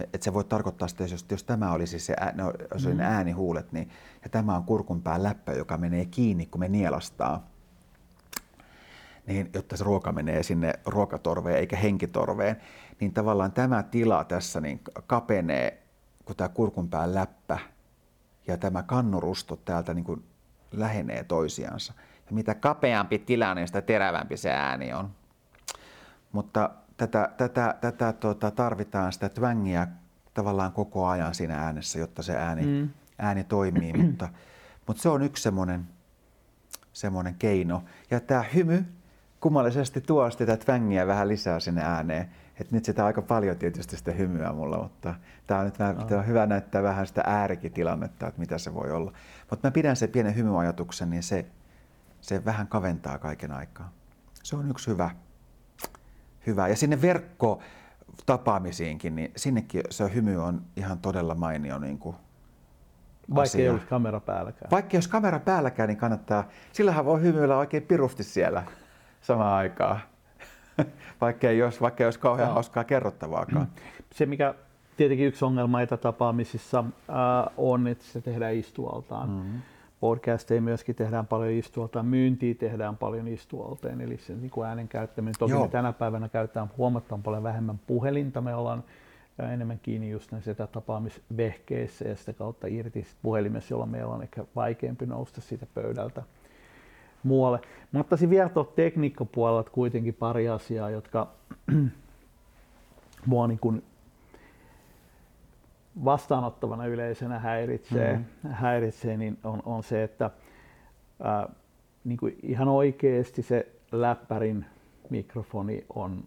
[0.00, 3.00] että se voi tarkoittaa sitä, jos, jos tämä olisi se, no, jos mm.
[3.00, 3.90] äänihuulet, niin
[4.22, 7.46] ja tämä on kurkunpään läppä, joka menee kiinni, kun me nielastaa,
[9.26, 12.56] niin jotta se ruoka menee sinne ruokatorveen eikä henkitorveen,
[13.00, 15.82] niin tavallaan tämä tila tässä niin kapenee,
[16.24, 17.58] kun tämä kurkunpään läppä
[18.46, 20.24] ja tämä kannurusto täältä niin kuin
[20.72, 21.92] lähenee toisiansa.
[22.26, 25.10] Ja mitä kapeampi tila, niin sitä terävämpi se ääni on.
[26.32, 29.88] Mutta tätä, tätä, tätä tuota, tarvitaan sitä twängiä
[30.34, 32.88] tavallaan koko ajan siinä äänessä, jotta se ääni, mm.
[33.18, 34.28] ääni toimii, mutta,
[34.86, 35.88] mutta se on yksi semmoinen,
[36.92, 37.84] semmoinen keino.
[38.10, 38.84] Ja tämä hymy
[39.40, 42.30] kummallisesti tuo sitä twängiä vähän lisää sinne ääneen.
[42.60, 45.14] Et nyt sitä aika paljon tietysti sitä hymyä mulla, mutta
[45.46, 46.26] tämä on nyt vähän, oh.
[46.26, 49.12] hyvä näyttää vähän sitä äärikitilannetta, että mitä se voi olla.
[49.50, 51.46] Mutta mä pidän se pienen hymyajatuksen, niin se,
[52.20, 53.92] se vähän kaventaa kaiken aikaa.
[54.42, 55.10] Se on yksi hyvä,
[56.48, 56.68] hyvä.
[56.68, 57.60] Ja sinne verkko
[58.26, 62.16] tapaamisiinkin, niin sinnekin se hymy on ihan todella mainio niin kuin
[63.30, 63.62] Vaikka asia.
[63.62, 64.70] ei olisi kamera päälläkään.
[64.70, 68.62] Vaikka jos kamera päälläkään, niin kannattaa, sillähän voi hymyillä oikein pirusti siellä
[69.20, 70.00] samaan aikaan.
[71.20, 73.68] vaikka ei olisi, vaikka ei olisi kauhean hauskaa kerrottavaakaan.
[74.12, 74.54] Se, mikä
[74.96, 79.30] tietenkin yksi ongelma etätapaamisissa äh, on, että se tehdään istualtaan.
[79.30, 79.60] Mm-hmm
[80.00, 85.34] podcasteja myöskin tehdään paljon istualtaan, myyntiä tehdään paljon istualteen, eli se niin kuin äänen käyttäminen.
[85.38, 85.62] Toki Joo.
[85.62, 88.84] me tänä päivänä käytetään huomattavan paljon vähemmän puhelinta, me ollaan
[89.52, 95.06] enemmän kiinni just näissä etätapaamisvehkeissä ja sitä kautta irti puhelimessa, jolloin meillä on ehkä vaikeampi
[95.06, 96.22] nousta siitä pöydältä
[97.22, 97.60] muualle.
[97.92, 101.28] Mä ottaisin vielä tuolta tekniikkapuolelta kuitenkin pari asiaa, jotka
[103.26, 103.82] mua niin kuin
[106.04, 108.50] vastaanottavana yleisönä häiritsee, mm-hmm.
[108.50, 110.30] häiritsee niin on, on se, että
[111.22, 111.48] ää,
[112.04, 114.66] niin kuin ihan oikeasti se läppärin
[115.10, 116.24] mikrofoni on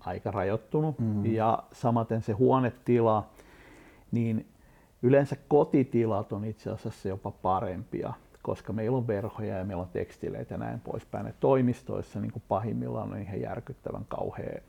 [0.00, 1.26] aika rajoittunut mm-hmm.
[1.26, 3.28] ja samaten se huonetila,
[4.12, 4.46] niin
[5.02, 10.54] yleensä kotitilat on itse asiassa jopa parempia, koska meillä on verhoja ja meillä on tekstileitä
[10.54, 11.26] ja näin poispäin.
[11.26, 14.60] Et toimistoissa niin kuin pahimmillaan on ihan järkyttävän kauhea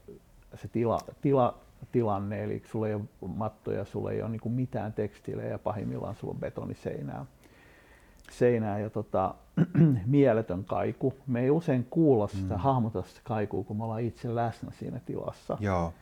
[0.55, 1.57] se tila, tila
[1.91, 3.03] tilanne, eli sulla ei ole
[3.35, 7.25] mattoja, sulla ei ole niin mitään tekstiilejä ja pahimmillaan sulla on betoniseinää
[8.31, 9.35] seinää ja tota,
[10.05, 11.13] mieletön kaiku.
[11.27, 12.59] Me ei usein kuulla sitä, mm.
[12.59, 15.57] hahmota sitä kaikua, kun me ollaan itse läsnä siinä tilassa.
[15.59, 15.93] Joo.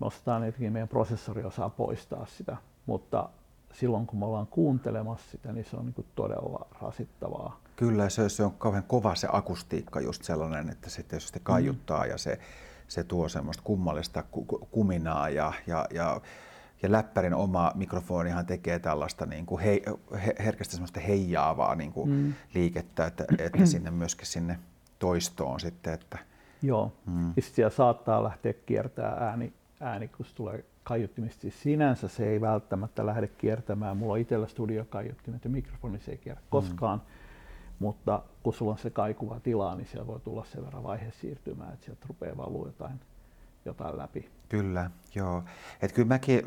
[0.00, 3.28] Me osataan jotenkin, meidän prosessori osaa poistaa sitä, mutta
[3.72, 7.60] silloin kun me ollaan kuuntelemassa sitä, niin se on niin todella rasittavaa.
[7.76, 12.10] Kyllä, se, se on kauhean kova se akustiikka just sellainen, että se tietysti kaiuttaa mm.
[12.10, 12.38] ja se
[12.88, 14.24] se tuo semmoista kummallista
[14.70, 16.20] kuminaa ja, ja, ja,
[16.82, 19.82] ja läppärin oma mikrofonihan tekee tällaista niin kuin hei,
[20.26, 22.34] he, herkästi semmoista heijaavaa niin kuin mm.
[22.54, 24.58] liikettä, että, että sinne myöskin sinne
[24.98, 26.18] toistoon sitten, että
[26.62, 27.32] Joo, mm.
[27.36, 31.40] ja siellä saattaa lähteä kiertää ääni, ääni kun se tulee kaiuttimista.
[31.40, 33.96] Siis sinänsä se ei välttämättä lähde kiertämään.
[33.96, 36.80] Mulla on itsellä studiokaiuttimet ja mikrofoni se ei kierrä mm.
[37.82, 41.72] Mutta kun sulla on se kaikuva tila, niin siellä voi tulla sen verran vaihe siirtymään,
[41.72, 43.00] että sieltä rupeaa valua jotain,
[43.64, 44.30] jotain läpi.
[44.48, 45.42] Kyllä, joo.
[45.82, 46.42] Et kyllä mäkin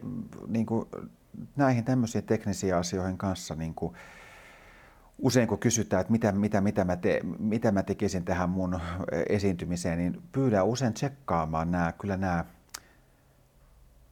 [0.48, 0.86] niin kuin,
[1.56, 3.96] näihin tämmöisiin teknisiin asioihin kanssa niin kuin,
[5.20, 8.80] usein kun kysytään, että mitä, mitä, mitä, mä te, mitä mä tekisin tähän mun
[9.30, 12.46] esiintymiseen, niin pyydän usein tsekkaamaan nämä, kyllä nämä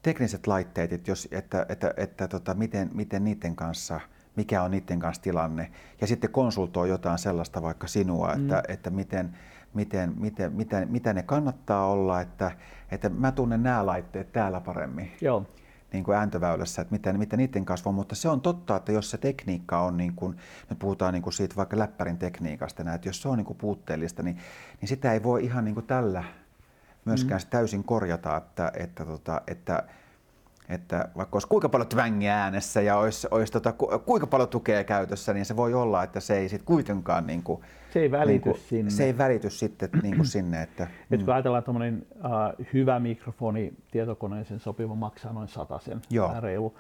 [0.02, 4.00] tekniset laitteet, että, jos, että, että, että tota, miten, miten niiden kanssa,
[4.36, 5.72] mikä on niiden kanssa tilanne.
[6.02, 8.42] Ja sitten konsultoi jotain sellaista vaikka sinua, mm.
[8.42, 9.38] että, että miten,
[9.74, 12.52] miten, miten, miten, mitä ne kannattaa olla, että,
[12.92, 15.12] että mä tunnen nämä laitteet täällä paremmin.
[15.22, 15.46] Joo
[15.94, 19.18] niin kuin ääntöväylässä, että miten, miten niiden kasvaa, mutta se on totta, että jos se
[19.18, 20.38] tekniikka on, niin kuin,
[20.70, 24.24] nyt puhutaan niin kuin siitä vaikka läppärin tekniikasta, että jos se on niin kuin puutteellista,
[24.24, 24.38] niin,
[24.82, 26.24] niin sitä ei voi ihan niin kuin tällä
[27.06, 27.50] myöskään mm.
[27.50, 29.94] täysin korjata, että, että, tota, että, että
[31.18, 33.74] vaikka olisi kuinka paljon tvängiä äänessä ja olisi, olisi tota,
[34.06, 37.62] kuinka paljon tukea käytössä, niin se voi olla, että se ei sitten kuitenkaan niin kuin,
[37.94, 38.92] se ei välity niin kuin, sinne.
[38.92, 40.62] Se ei välity sitten niin kuin sinne.
[40.62, 40.92] Että, mm.
[41.16, 45.48] Et kun ajatellaan, että uh, hyvä mikrofoni tietokoneeseen sopiva maksaa noin
[45.80, 46.02] sen
[46.40, 46.78] reilu.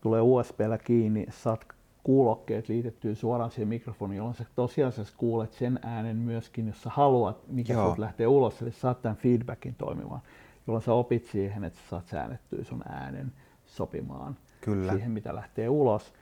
[0.00, 1.66] Tulee USBllä kiinni, saat
[2.06, 7.48] kuulokkeet liitettyä suoraan siihen mikrofoniin, jolloin sä tosiasiassa kuulet sen äänen myöskin, jos sä haluat,
[7.48, 10.20] mikä sinulta lähtee ulos, eli saat tämän feedbackin toimimaan,
[10.66, 13.32] jolloin sä opit siihen, että sä saat säännettyä sun äänen
[13.66, 14.92] sopimaan Kyllä.
[14.92, 16.12] siihen, mitä lähtee ulos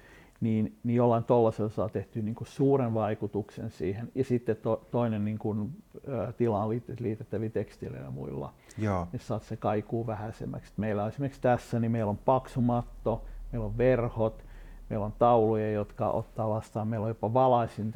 [0.41, 4.13] niin, niin jollain tuollaisella saa tehty niin kuin suuren vaikutuksen siihen.
[4.15, 5.83] Ja sitten to, toinen niin kuin,
[6.29, 6.69] ä, tilaan
[7.01, 9.09] liitettäviä tekstiilejä ja muilla, Joo.
[9.13, 10.73] niin saat se kaikuu vähäisemmäksi.
[10.77, 14.45] Meillä on esimerkiksi tässä, niin meillä on paksu matto, meillä on verhot,
[14.91, 17.93] meillä on tauluja, jotka ottaa vastaan, meillä on jopa valaisin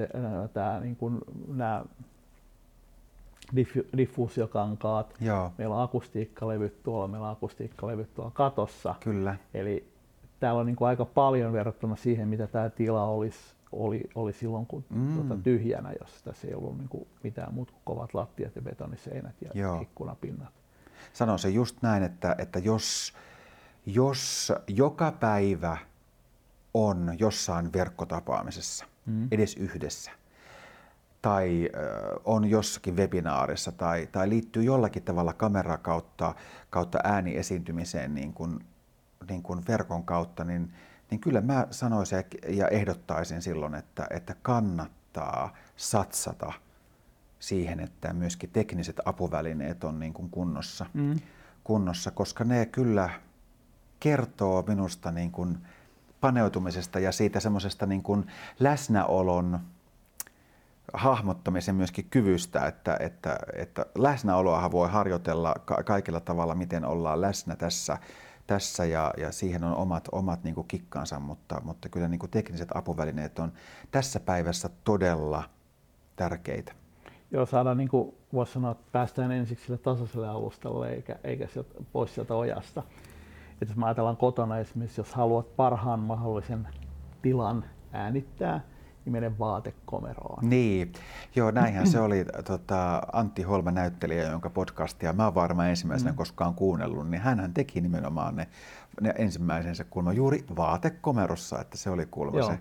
[0.53, 1.85] tämä, niin kuin, nämä
[3.97, 5.53] diffuusiokankaat, Joo.
[5.59, 8.95] meillä on akustiikkalevyt tuolla, meillä on akustiikkalevyt tuolla katossa.
[9.01, 9.37] Kyllä.
[9.55, 9.89] Eli
[10.41, 13.39] täällä on niin kuin aika paljon verrattuna siihen, mitä tämä tila olisi,
[13.73, 15.15] oli, oli silloin, kun mm.
[15.15, 19.35] tuota, tyhjänä, jos tässä ei ollut niin kuin mitään muuta kuin kovat lattiat ja betoniseinät
[19.43, 19.81] ja Joo.
[19.81, 20.53] ikkunapinnat.
[21.13, 23.13] Sanon se just näin, että, että jos,
[23.87, 25.77] jos joka päivä
[26.75, 29.29] on jossain verkkotapaamisessa, mm.
[29.31, 30.11] edes yhdessä,
[31.23, 31.71] tai
[32.25, 36.35] on jossakin webinaarissa tai, tai liittyy jollakin tavalla kamera kautta,
[36.71, 38.61] kautta ääniesiintymiseen niin kuin
[39.29, 40.73] niin kuin verkon kautta, niin,
[41.11, 46.53] niin kyllä mä sanoisin ja ehdottaisin silloin, että, että kannattaa satsata
[47.39, 51.17] siihen, että myöskin tekniset apuvälineet on niin kuin kunnossa, mm.
[51.65, 53.11] kunnossa, koska ne kyllä
[54.01, 55.59] kertoo minusta niin kuin
[56.21, 58.27] paneutumisesta ja siitä semmoisesta niin kuin
[58.61, 59.61] läsnäolon
[60.95, 67.57] hahmottamisen myöskin kyvystä, että, että, että läsnäoloahan voi harjoitella ka- kaikilla tavalla, miten ollaan läsnä
[67.57, 67.99] tässä
[68.49, 72.31] tässä ja, ja siihen on omat, omat niin kuin kikkansa, mutta, mutta kyllä niin kuin
[72.31, 73.53] tekniset apuvälineet on
[73.91, 75.43] tässä päivässä todella
[76.17, 76.73] tärkeitä.
[77.31, 81.75] Joo, saadaan niin kuin voisi sanoa, että päästään ensiksi sille tasaiselle alustalle eikä, eikä sieltä,
[81.93, 82.83] pois sieltä ojasta.
[83.63, 86.69] Et jos me ajatellaan kotona esimerkiksi, jos haluat parhaan mahdollisen
[87.23, 88.61] tilan äänittää,
[89.05, 90.51] niin mene vaatekomeroon.
[90.51, 90.93] Niin,
[91.37, 96.17] joo näinhän se oli tota, Antti Holma näyttelijä, jonka podcastia mä oon varmaan ensimmäisenä mm.
[96.17, 98.49] koskaan kuunnellut, niin hän teki nimenomaan ne,
[99.01, 102.59] ne ensimmäisensä kulma juuri vaatekomerossa, että se oli kulma se,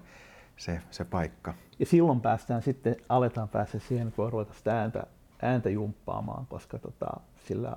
[0.57, 1.53] se, se paikka.
[1.79, 5.03] Ja silloin päästään sitten, aletaan päästä siihen, kun ruveta sitä ääntä,
[5.41, 7.07] ääntä jumppaamaan, koska tota,
[7.47, 7.75] sillä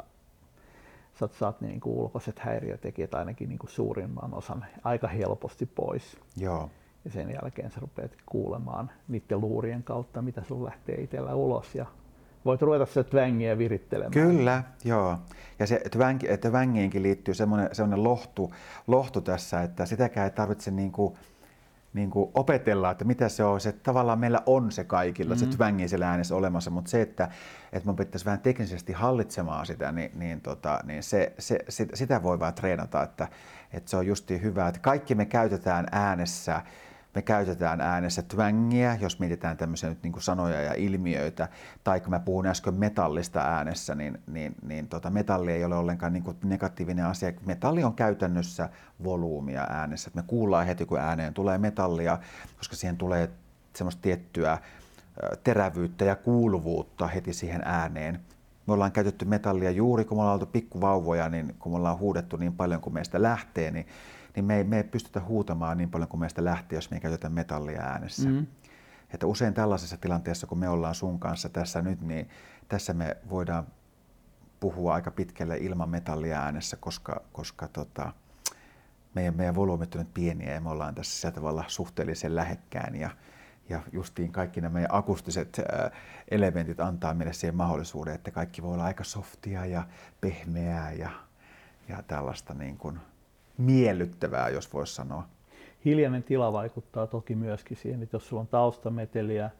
[1.20, 6.16] sä saat niin kuin ulkoiset häiriötekijät ainakin niin kuin suurimman osan aika helposti pois.
[6.36, 6.70] Joo
[7.04, 11.86] ja sen jälkeen sä rupeat kuulemaan niiden luurien kautta, mitä sun lähtee itsellä ulos ja
[12.44, 14.12] voit ruveta se tvängiä virittelemään.
[14.12, 15.18] Kyllä, joo.
[15.58, 15.82] Ja se
[16.40, 18.52] tvängiinkin liittyy semmoinen, semmoinen lohtu,
[18.86, 21.14] lohtu tässä, että sitäkään ei tarvitse niin kuin,
[21.94, 23.60] niin kuin opetella, että mitä se on.
[23.60, 25.50] Se, tavallaan meillä on se kaikilla, mm-hmm.
[25.50, 27.28] se tvängi siellä äänessä olemassa, mutta se, että,
[27.72, 31.58] että mun pitäisi vähän teknisesti hallitsemaan sitä, niin, niin, tota, niin se, se,
[31.94, 33.28] sitä voi vaan treenata, että,
[33.72, 36.62] että se on justi hyvä, että kaikki me käytetään äänessä
[37.14, 41.48] me käytetään äänessä twängiä, jos mietitään tämmöisiä nyt niin kuin sanoja ja ilmiöitä,
[41.84, 46.12] tai kun mä puhun äsken metallista äänessä, niin, niin, niin tota, metalli ei ole ollenkaan
[46.12, 47.32] niin kuin negatiivinen asia.
[47.46, 48.68] Metalli on käytännössä
[49.04, 50.10] volyymia äänessä.
[50.14, 52.18] Me kuullaan heti, kun ääneen tulee metallia,
[52.56, 53.30] koska siihen tulee
[53.76, 54.58] semmoista tiettyä
[55.44, 58.20] terävyyttä ja kuuluvuutta heti siihen ääneen.
[58.66, 62.36] Me ollaan käytetty metallia juuri, kun me ollaan oltu pikkuvauvoja, niin kun me ollaan huudettu
[62.36, 63.86] niin paljon kuin meistä lähtee, niin
[64.36, 67.00] niin me ei, me ei pystytä huutamaan niin paljon kuin meistä lähtee, jos me ei
[67.00, 68.28] käytetä metallia äänessä.
[68.28, 68.46] Mm.
[69.14, 72.28] Että usein tällaisessa tilanteessa, kun me ollaan sun kanssa tässä nyt, niin
[72.68, 73.66] tässä me voidaan
[74.60, 78.12] puhua aika pitkälle ilman metallia äänessä, koska, koska tota,
[79.14, 83.10] meidän, meidän volyymit on nyt pieniä ja me ollaan tässä sillä tavalla suhteellisen lähekkään ja,
[83.68, 85.60] ja justiin kaikki nämä meidän akustiset
[86.30, 89.82] elementit antaa meille siihen mahdollisuuden, että kaikki voi olla aika softia ja
[90.20, 91.10] pehmeää ja,
[91.88, 93.00] ja tällaista niin kuin
[93.60, 95.22] miellyttävää, jos voisi sanoa.
[95.84, 99.50] Hiljainen tila vaikuttaa toki myöskin siihen, että jos sulla on taustameteliä,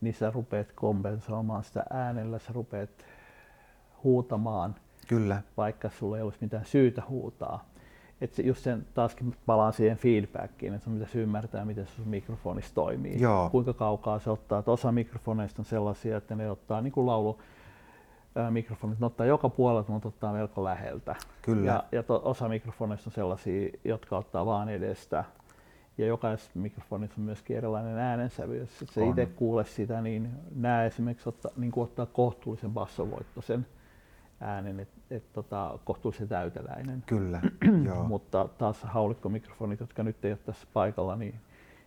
[0.00, 2.90] niin sä rupeat kompensoimaan sitä äänellä, sä rupeat
[4.04, 4.74] huutamaan,
[5.08, 5.42] Kyllä.
[5.56, 7.68] vaikka sulla ei olisi mitään syytä huutaa.
[8.20, 13.20] Että just sen taaskin palaan siihen feedbackiin, että sun pitäisi ymmärtää, miten sun mikrofonissa toimii.
[13.20, 13.50] Joo.
[13.50, 14.58] Kuinka kaukaa se ottaa.
[14.58, 17.38] Että osa mikrofoneista on sellaisia, että ne ottaa niin kuin laulu,
[18.50, 21.14] mikrofonit, ne ottaa joka puolelta, mutta ottaa melko läheltä.
[21.42, 21.70] Kyllä.
[21.70, 25.24] Ja, ja to, osa mikrofoneista on sellaisia, jotka ottaa vaan edestä.
[25.98, 28.58] Ja jokaisessa mikrofonissa on myöskin erilainen äänensävy.
[28.58, 29.08] Jos et sä On.
[29.08, 33.66] itse kuule sitä, niin nämä esimerkiksi ottaa, niin ottaa kohtuullisen bassovoittoisen
[34.40, 37.02] äänen, että et, tota, kohtuullisen täyteläinen.
[37.06, 37.40] Kyllä,
[37.86, 38.04] joo.
[38.04, 41.34] Mutta taas haulikkomikrofonit, jotka nyt ei ole tässä paikalla, niin,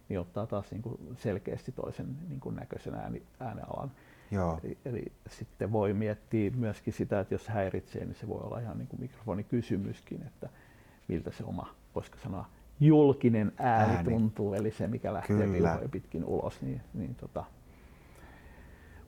[0.09, 3.91] niin ottaa taas niin kuin selkeästi toisen niin kuin näköisen ääni, äänealan.
[4.31, 4.59] Joo.
[4.63, 8.77] Eli, eli sitten voi miettiä myöskin sitä, että jos häiritsee, niin se voi olla ihan
[8.77, 10.49] niin kuin mikrofonikysymyskin, että
[11.07, 12.45] miltä se oma, voisiko sanoa,
[12.79, 14.09] julkinen ääni, Ääni.
[14.09, 17.43] tuntuu, eli se mikä lähtee pilvoja pitkin ulos, niin, niin tota,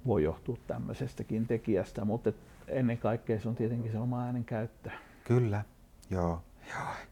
[0.05, 2.31] voi johtua tämmöisestäkin tekijästä, mutta
[2.67, 4.89] ennen kaikkea se on tietenkin se oma äänen käyttö.
[5.23, 5.63] Kyllä,
[6.09, 6.41] joo.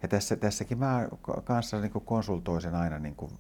[0.02, 1.08] Ja tässä, tässäkin mä
[1.44, 3.32] kanssa niin konsultoisin aina niin kuin,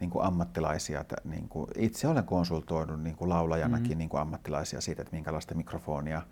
[0.00, 1.00] niin kuin ammattilaisia.
[1.00, 3.98] että Niin kuin, itse olen konsultoinut niin kuin laulajanakin Mhm.
[3.98, 6.22] niin kuin ammattilaisia siitä, että minkälaista mikrofonia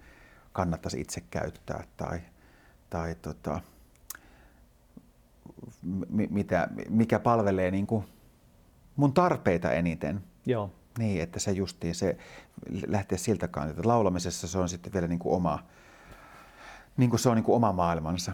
[0.53, 2.21] kannattaisi itse käyttää tai,
[2.91, 3.61] tai tota,
[6.09, 8.05] mi- mitä, mikä palvelee niin kuin
[8.97, 10.21] mun tarpeita eniten.
[10.47, 12.17] Joo, Niin, että se justiin se
[12.87, 13.89] lähtee siltä kantilta.
[13.89, 15.59] Laulamisessa se on sitten vielä niin kuin oma,
[16.97, 18.33] niin kuin se on niin kuin oma maailmansa.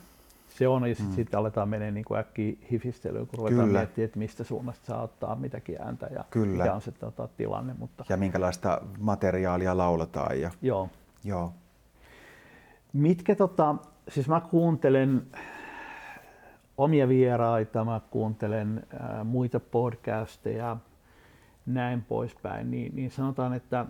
[0.61, 1.17] Se on, ja sitten Mm.
[1.17, 3.79] sit aletaan menee niin äkkiä hifistelyyn, kun ruvetaan Kyllä.
[3.79, 6.65] miettimään, että mistä suunnasta saa ottaa mitäkin ääntä ja Kyllä.
[6.65, 7.75] mikä on se tota, tilanne.
[7.79, 10.41] Mutta Ja minkälaista materiaalia lauletaan.
[10.41, 10.89] Ja, joo,
[11.25, 11.53] joo,
[12.93, 13.75] Mitkä tota,
[14.09, 15.23] siis mä kuuntelen
[16.79, 20.77] omia vieraita, mä kuuntelen ää, muita podcasteja,
[21.67, 23.87] näin poispäin, niin, niin sanotaan, että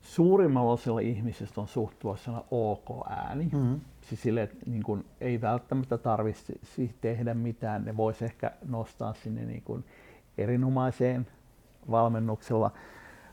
[0.00, 3.44] suurimmalla osalla ihmisistä on suht voisi sanoa ok ääni.
[3.52, 3.74] Mhm.
[4.08, 6.54] Siis sille, että niin kun ei välttämättä tarvitse
[7.00, 9.84] tehdä mitään, ne voisi ehkä nostaa sinne niin kun
[10.38, 11.26] erinomaiseen
[11.90, 12.70] valmennuksella.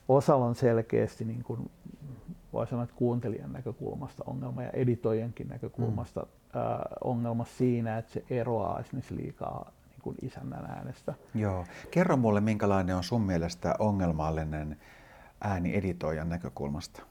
[0.07, 1.69] Osalla on selkeästi, niin kun,
[2.53, 6.59] voi sanoa, että kuuntelijan näkökulmasta ongelma ja editoijankin näkökulmasta mm.
[6.59, 11.13] ää, ongelma siinä, että se eroaa esimerkiksi liikaa niin kun isännän äänestä.
[11.35, 11.65] joo.
[11.91, 14.77] Kerro mulle, minkälainen on sun mielestä ongelmallinen
[15.41, 17.03] ääni editoijan näkökulmasta?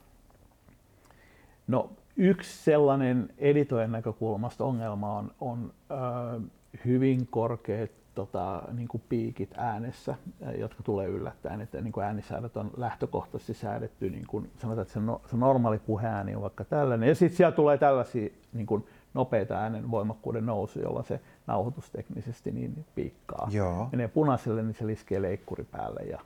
[1.66, 1.90] No
[2.20, 6.40] yksi sellainen editoijan näkökulmasta ongelma on, on ö,
[6.84, 10.14] hyvin korkeat tota, niin kuin piikit äänessä,
[10.58, 11.60] jotka tulee yllättäen.
[11.60, 15.78] Että niin kuin äänisäädöt on lähtökohtaisesti säädetty, niin kuin sanotaan, että se, no, se normaali
[15.78, 17.08] puheääni on vaikka tällainen.
[17.08, 22.84] Ja sitten siellä tulee tällaisia niin kuin nopeita äänen voimakkuuden nousuja, jolla se nauhoitusteknisesti niin
[22.94, 23.48] piikkaa.
[23.50, 23.88] Joo.
[23.92, 26.20] Menee punaiselle, niin se liskee leikkuri päälle ja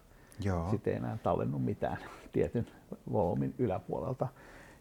[0.70, 1.98] sitten ei enää tallennu mitään
[2.32, 2.66] tietyn
[3.12, 4.28] volyymin yläpuolelta,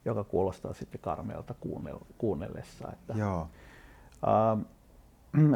[0.05, 2.91] joka kuulostaa sitten karmealta kuunnel- kuunnellessa.
[2.93, 3.47] Että, Joo.
[4.27, 4.61] ähm,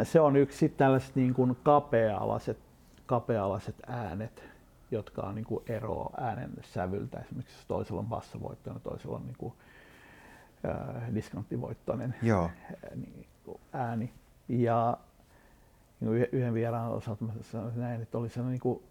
[0.04, 2.58] se on yksi sitten tällaiset niin kuin kapea-alaiset,
[3.06, 4.44] kapea-alaiset äänet,
[4.92, 7.20] jotka on niin kuin eroa äänen sävyltä.
[7.20, 9.54] Esimerkiksi jos toisella on bassavoittoinen, toisella on niin kuin,
[10.66, 12.44] äh, diskanttivoittoinen Joo.
[12.46, 12.52] äh,
[12.96, 13.28] niin
[13.74, 14.14] ääni.
[14.48, 14.98] Ja
[16.00, 18.84] niin yhden vieraan osalta mä sanoisin näin, että oli sellainen niin kuin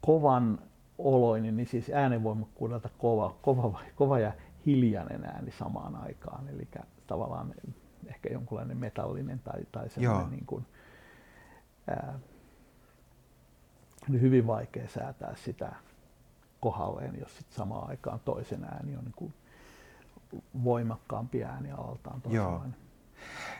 [0.00, 0.58] kovan
[0.98, 4.32] oloinen, niin siis äänenvoimakkuudelta kova, kova, kova ja
[4.66, 6.48] hiljainen ääni samaan aikaan.
[6.48, 6.68] Eli
[7.06, 7.54] tavallaan
[8.06, 9.90] ehkä jonkunlainen metallinen tai, tai Joo.
[9.90, 10.66] sellainen niin kuin,
[11.88, 12.18] ää,
[14.12, 15.72] hyvin vaikea säätää sitä
[16.60, 19.34] kohdalleen, jos sit samaan aikaan toisen ääni on niin kuin
[20.64, 22.83] voimakkaampi ääni alaltaan toisenlainen.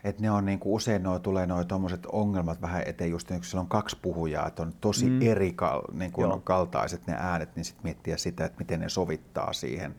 [0.04, 3.44] Et ne on niinku, usein nuo tulee nuo tommoset ongelmat vähän eteen just niin, kun
[3.44, 5.22] siellä on kaksi puhujaa, että on tosi Mm.
[5.22, 6.40] eri kal, niin kuin Joo.
[6.44, 9.94] kaltaiset ne äänet, niin sitten miettiä sitä, että miten ne sovittaa siihen,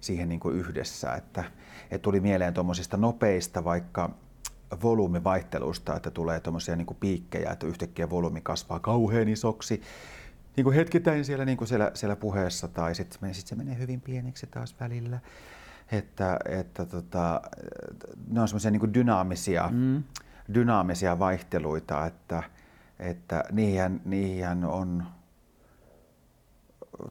[0.00, 1.12] siihen niin kuin yhdessä.
[1.14, 1.44] Että,
[1.90, 4.10] et tuli mieleen tuommoisista nopeista vaikka
[4.82, 9.82] volyymivaihteluista, että tulee tuommoisia niin piikkejä, että yhtäkkiä volyymi kasvaa kauhean isoksi.
[10.56, 14.00] Niin kuin hetkittäin siellä, niin kuin siellä, siellä puheessa tai sitten sit se menee hyvin
[14.00, 15.18] pieneksi taas välillä.
[15.92, 17.40] Että, että tota,
[18.30, 20.02] ne on semmoisia niin dynaamisia, Mm.
[20.54, 22.42] dynaamisia vaihteluita, että,
[22.98, 25.04] että niihin, niihin on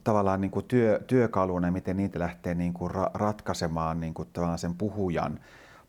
[0.04, 4.60] tavallaan niin kuin työ, työkaluna, miten niitä lähtee niin kuin ra, ratkaisemaan niin kuin tavallaan
[4.60, 5.40] sen puhujan,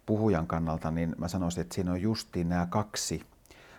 [0.07, 3.23] puhujan kannalta, niin mä sanoisin, että siinä on justiin nämä kaksi,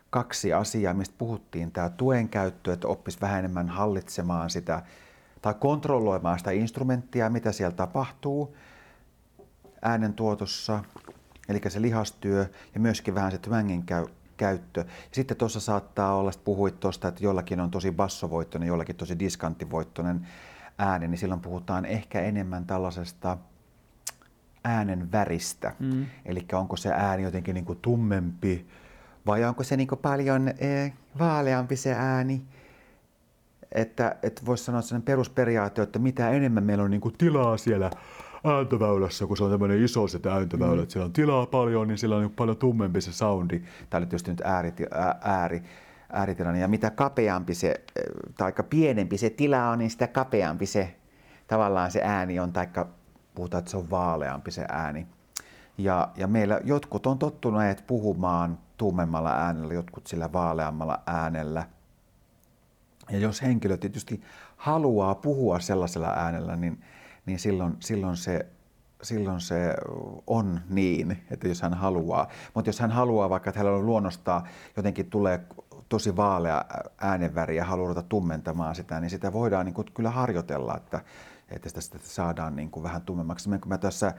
[0.09, 1.71] kaksi asiaa, mistä puhuttiin.
[1.71, 4.81] Tämä tuen käyttö, että oppisi vähän enemmän hallitsemaan sitä
[5.41, 8.55] tai kontrolloimaan sitä instrumenttia, mitä siellä tapahtuu
[9.86, 10.83] äänen tuotossa,
[11.49, 14.05] eli se lihastyö ja myöskin vähän se twangin käy,
[14.38, 14.79] käyttö.
[14.79, 19.19] Ja sitten tuossa saattaa olla, että puhuit tuosta, että jollakin on tosi bassovoittoinen, jollakin tosi
[19.19, 20.27] diskanttivoittoinen
[20.77, 23.38] ääni, niin silloin puhutaan ehkä enemmän tällaisesta
[24.63, 25.75] äänen väristä.
[25.79, 26.05] Mm.
[26.25, 28.67] Eli onko se ääni jotenkin niin kuin tummempi
[29.25, 32.41] vai onko se niin kuin paljon eh, vaaleampi se ääni.
[33.71, 37.91] Että, että voisi sanoa sellainen perusperiaate, että mitä enemmän meillä on niin kuin tilaa siellä
[38.45, 40.83] ääntöväylässä, kun se on tämmöinen iso se ääntöväylä, mm.
[40.83, 43.61] että siellä on tilaa paljon, niin sillä on niin paljon tummempi se soundi.
[43.89, 44.73] Tämä oli tietysti nyt ääri,
[45.21, 45.63] ääri,
[46.13, 46.59] ääritilanne.
[46.59, 47.75] Ja mitä kapeampi se,
[48.37, 50.95] tai pienempi se tila on, niin sitä kapeampi se
[51.47, 52.67] tavallaan se ääni on, tai
[53.35, 55.07] puhutaan, että se on vaaleampi se ääni.
[55.77, 61.63] Ja, ja meillä jotkut on tottuneet puhumaan tummemmalla äänellä, jotkut sillä vaaleammalla äänellä.
[63.09, 64.21] Ja jos henkilö tietysti
[64.57, 66.83] haluaa puhua sellaisella äänellä, niin,
[67.26, 68.45] niin silloin, silloin, se,
[69.03, 69.76] silloin se
[70.28, 72.28] on niin, että jos hän haluaa.
[72.53, 74.43] Mutta jos hän haluaa vaikka, että hänellä on luonnostaan
[74.78, 75.41] jotenkin tulee
[75.89, 76.65] tosi vaalea
[76.97, 81.01] äänenväri ja haluaa ruveta tummentamaan sitä, niin sitä voidaan niin kuin kyllä harjoitella, että,
[81.49, 83.49] että sitä saadaan niin kuin vähän tummemmaksi.
[83.49, 84.13] Kun mä tässä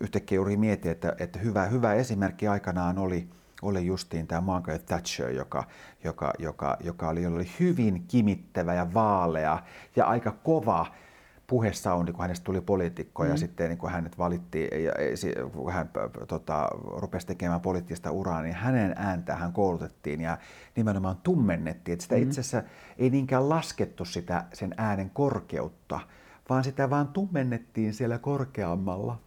[0.00, 3.28] yhtäkkiä juuri mietin, että, että hyvä, hyvä esimerkki aikanaan oli,
[3.62, 5.64] oli justiin tämä Margaret Thatcher, joka,
[6.04, 9.58] joka, joka, joka oli, oli hyvin kimittävä ja vaalea
[9.96, 10.86] ja aika kova
[11.50, 13.30] puhesaundi, kun hänestä tuli poliitikko mm.
[13.30, 14.92] ja sitten niin kun hänet valittiin ja
[15.52, 15.90] kun hän
[16.28, 20.38] tota, rupesi tekemään poliittista uraa, niin hänen ääntään hän koulutettiin ja
[20.76, 21.92] nimenomaan tummennettiin.
[21.92, 22.22] Että sitä mm.
[22.22, 22.62] itse asiassa
[22.98, 26.00] ei niinkään laskettu sitä, sen äänen korkeutta,
[26.48, 29.18] vaan sitä vaan tummennettiin siellä korkeammalla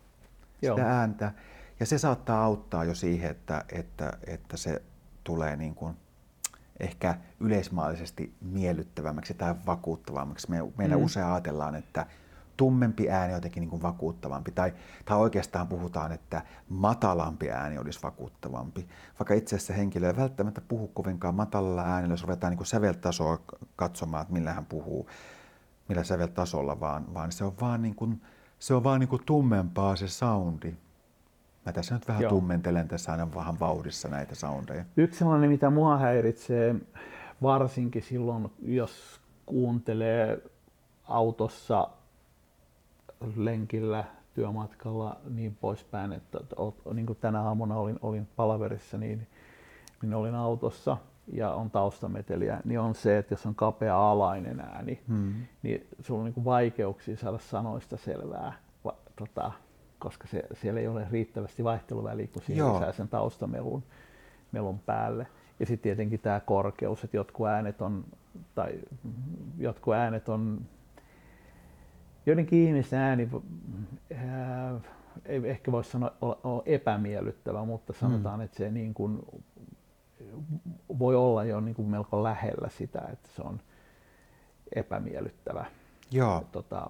[0.62, 0.78] Joo.
[0.78, 1.32] sitä ääntä.
[1.80, 4.82] Ja se saattaa auttaa jo siihen, että, että, että se
[5.24, 5.96] tulee niin kuin
[6.80, 10.50] ehkä yleismaallisesti miellyttävämmäksi tai vakuuttavammaksi.
[10.52, 11.04] Me, meillä mm.
[11.04, 12.06] usein ajatellaan, että
[12.58, 14.74] tummempi ääni on jotenkin niin kuin vakuuttavampi, tai,
[15.06, 18.88] tai oikeastaan puhutaan, että matalampi ääni olisi vakuuttavampi.
[19.20, 23.40] Vaikka itse asiassa henkilö ei välttämättä puhu kovinkaan matalalla äänellä, jos ruvetaan niin säveltasoa
[23.76, 25.10] katsomaan, että millä hän puhuu,
[25.90, 28.22] millä säveltasolla, vaan, vaan se on vaan, niin kuin,
[28.60, 30.74] se on vaan niin kuin tummempaa se soundi.
[31.66, 32.30] Mä tässä nyt vähän Joo.
[32.30, 34.86] tummentelen tässä aina vähän vauhdissa näitä soundeja.
[34.98, 36.76] Yksi sellainen, mitä mua häiritsee
[37.42, 40.42] varsinkin silloin, jos kuuntelee
[41.04, 41.90] autossa,
[43.36, 44.04] lenkillä,
[44.34, 46.40] työmatkalla niin poispäin, että,
[46.94, 49.28] niin kuin tänä aamuna olin, olin palaverissa, niin,
[50.02, 50.98] niin olin autossa
[51.28, 55.34] ja on taustameteliä, niin on se, että jos on kapea alainen ääni, hmm.
[55.64, 58.54] niin sulla on niin kuin vaikeuksia saada sanoista selvää.
[58.86, 59.52] Va, tota,
[60.04, 63.84] koska se, siellä ei ole riittävästi vaihteluväliä, kun siinä lisää sen taustamelun
[64.52, 65.28] melun päälle.
[65.60, 68.06] Ja sitten tietenkin tämä korkeus, että jotkut äänet on,
[68.56, 68.80] tai
[69.58, 70.62] jotkut äänet on,
[72.26, 73.30] joidenkin ihmisten ääni
[74.16, 74.80] ää,
[75.26, 78.46] ei ehkä voi sanoa olla, olla epämiellyttävä, mutta sanotaan, hmm.
[78.46, 79.20] että se niin kuin
[81.00, 83.60] voi olla jo niin kuin melko lähellä sitä, että se on
[84.76, 85.66] epämiellyttävä.
[86.12, 86.44] Joo.
[86.52, 86.90] Tota,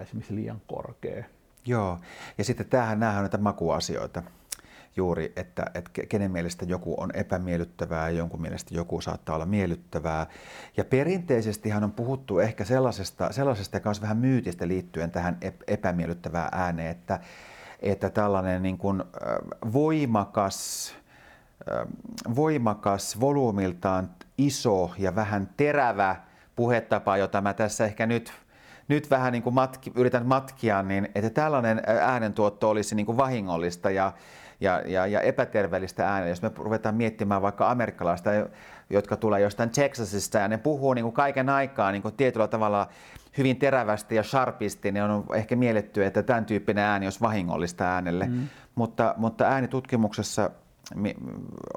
[0.00, 1.24] esimerkiksi liian korkea.
[1.66, 1.98] Joo,
[2.38, 4.22] ja sitten tämähän nämä on näitä makuasioita
[4.98, 10.26] juuri, että, että kenen mielestä joku on epämiellyttävää ja jonkun mielestä joku saattaa olla miellyttävää.
[10.76, 17.20] Ja perinteisesti on puhuttu ehkä sellaisesta, sellaisesta kanssa vähän myytistä liittyen tähän epämiellyttävään ääneen, että,
[17.80, 19.04] että tällainen niin kuin
[19.72, 20.94] voimakas,
[22.36, 26.16] voimakas, volyymiltaan iso ja vähän terävä
[26.56, 28.32] puhetapa, jota mä tässä ehkä nyt
[28.88, 33.90] nyt vähän niin kuin matki, yritän matkia, niin että tällainen äänentuotto olisi niin kuin vahingollista
[33.90, 34.12] ja,
[34.60, 36.28] ja, ja, ja epäterveellistä ääntä.
[36.28, 38.30] Jos me ruvetaan miettimään vaikka amerikkalaista,
[38.90, 42.88] jotka tulee jostain Texasista ja ne puhuu niin kuin kaiken aikaa niin kuin tietyllä tavalla
[43.38, 48.26] hyvin terävästi ja sharpisti, niin on ehkä mielletty, että tämän tyyppinen ääni olisi vahingollista äänelle.
[48.26, 48.48] Mm.
[48.74, 50.50] Mutta, mutta äänitutkimuksessa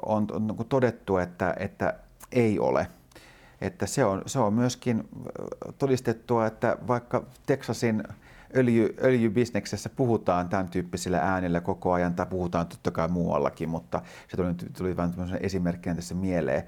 [0.06, 1.94] on, on niin todettu, että, että
[2.32, 2.86] ei ole
[3.62, 5.08] että se on, se on myöskin
[5.78, 8.02] todistettua, että vaikka Texasin
[8.56, 14.36] öljy, öljybisneksessä puhutaan tämän tyyppisillä äänillä koko ajan, tai puhutaan totta kai muuallakin, mutta se
[14.36, 16.62] tuli, tuli vain esimerkkinä tässä mieleen,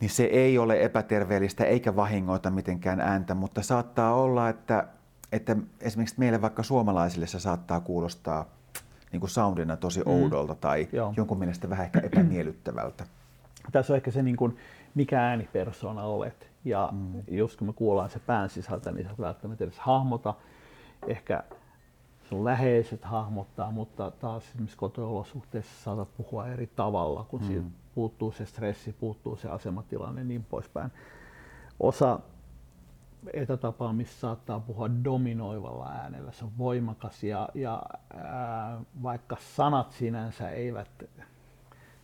[0.00, 4.86] niin se ei ole epäterveellistä eikä vahingoita mitenkään ääntä, mutta saattaa olla, että,
[5.32, 8.46] että esimerkiksi meille vaikka suomalaisille se saattaa kuulostaa
[9.12, 10.06] niin kuin soundina tosi mm.
[10.06, 11.14] oudolta tai Joo.
[11.16, 13.04] jonkun mielestä vähän ehkä epämiellyttävältä.
[13.72, 14.56] Tässä on ehkä se niin kuin
[14.94, 16.50] mikä äänipersona olet.
[16.64, 17.22] Ja mm.
[17.30, 20.34] just kun me kuullaan se pään sisältä, niin sä välttämättä edes hahmota.
[21.06, 21.44] Ehkä
[22.28, 27.46] sun läheiset hahmottaa, mutta taas esimerkiksi kotiolosuhteissa saatat puhua eri tavalla, kun mm.
[27.46, 30.90] siitä puuttuu se stressi, puuttuu se asematilanne niin poispäin.
[31.80, 32.20] Osa
[33.32, 37.82] etätapaamista saattaa puhua dominoivalla äänellä, se on voimakas ja, ja
[38.14, 40.88] ää, vaikka sanat sinänsä eivät,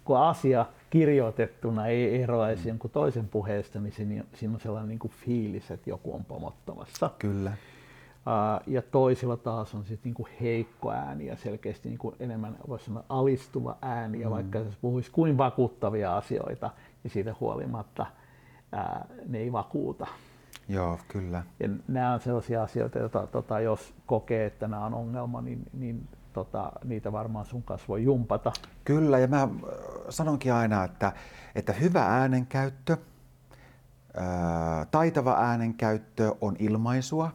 [0.09, 2.69] kun asia kirjoitettuna ei eroaisi mm.
[2.69, 7.11] jonkun toisen puheesta, niin siinä, siinä on sellainen niin kuin fiilis, että joku on pomottamassa.
[7.19, 7.53] Kyllä.
[8.67, 13.77] ja toisilla taas on sitten niinku heikko ääni ja selkeästi niinku enemmän voisi sanoa alistuva
[13.83, 14.35] ääni, ja mm.
[14.35, 16.71] vaikka se puhuisi kuin vakuuttavia asioita,
[17.03, 18.07] niin siitä huolimatta
[18.73, 20.07] ää, ne ei vakuuta.
[20.69, 21.43] Joo, kyllä.
[21.61, 26.09] Ja nämä on sellaisia asioita, joita tota, jos kokee, että nämä on ongelma, niin, niin
[26.45, 28.53] tota, niitä varmaan sun kanssa voi jumpata.
[28.85, 29.49] Kyllä, ja mä äh,
[30.09, 31.13] sanonkin aina, että,
[31.55, 32.97] että hyvä äänenkäyttö,
[34.15, 37.33] ää, äh, taitava äänenkäyttö on ilmaisua,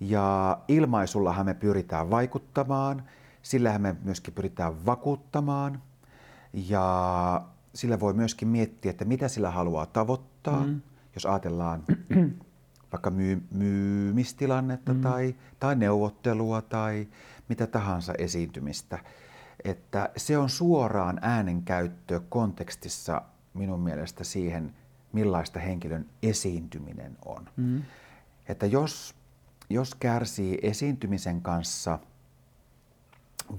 [0.00, 3.02] ja ilmaisullahan me pyritään vaikuttamaan,
[3.42, 5.82] sillähän me myöskin pyritään vakuuttamaan,
[6.52, 7.42] ja
[7.74, 10.60] sillä voi myöskin miettiä, että mitä sillä haluaa tavoittaa.
[10.60, 10.80] Mm
[11.14, 11.82] jos ajatellaan
[12.92, 15.00] vaikka myy- myymistilannetta mm.
[15.00, 17.08] tai, tai neuvottelua tai
[17.48, 18.98] mitä tahansa esiintymistä,
[19.64, 23.22] että se on suoraan äänenkäyttö kontekstissa
[23.54, 24.74] minun mielestä siihen,
[25.12, 27.48] millaista henkilön esiintyminen on.
[27.56, 27.82] Mm.
[28.48, 29.14] Että jos,
[29.70, 31.98] jos kärsii esiintymisen kanssa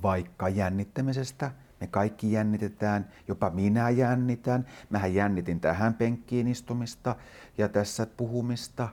[0.02, 4.66] vaikka jännittämisestä– me kaikki jännitetään, jopa minä jännitän.
[4.90, 7.16] Mähän jännitin tähän penkkiin istumista
[7.58, 8.90] ja tässä puhumista.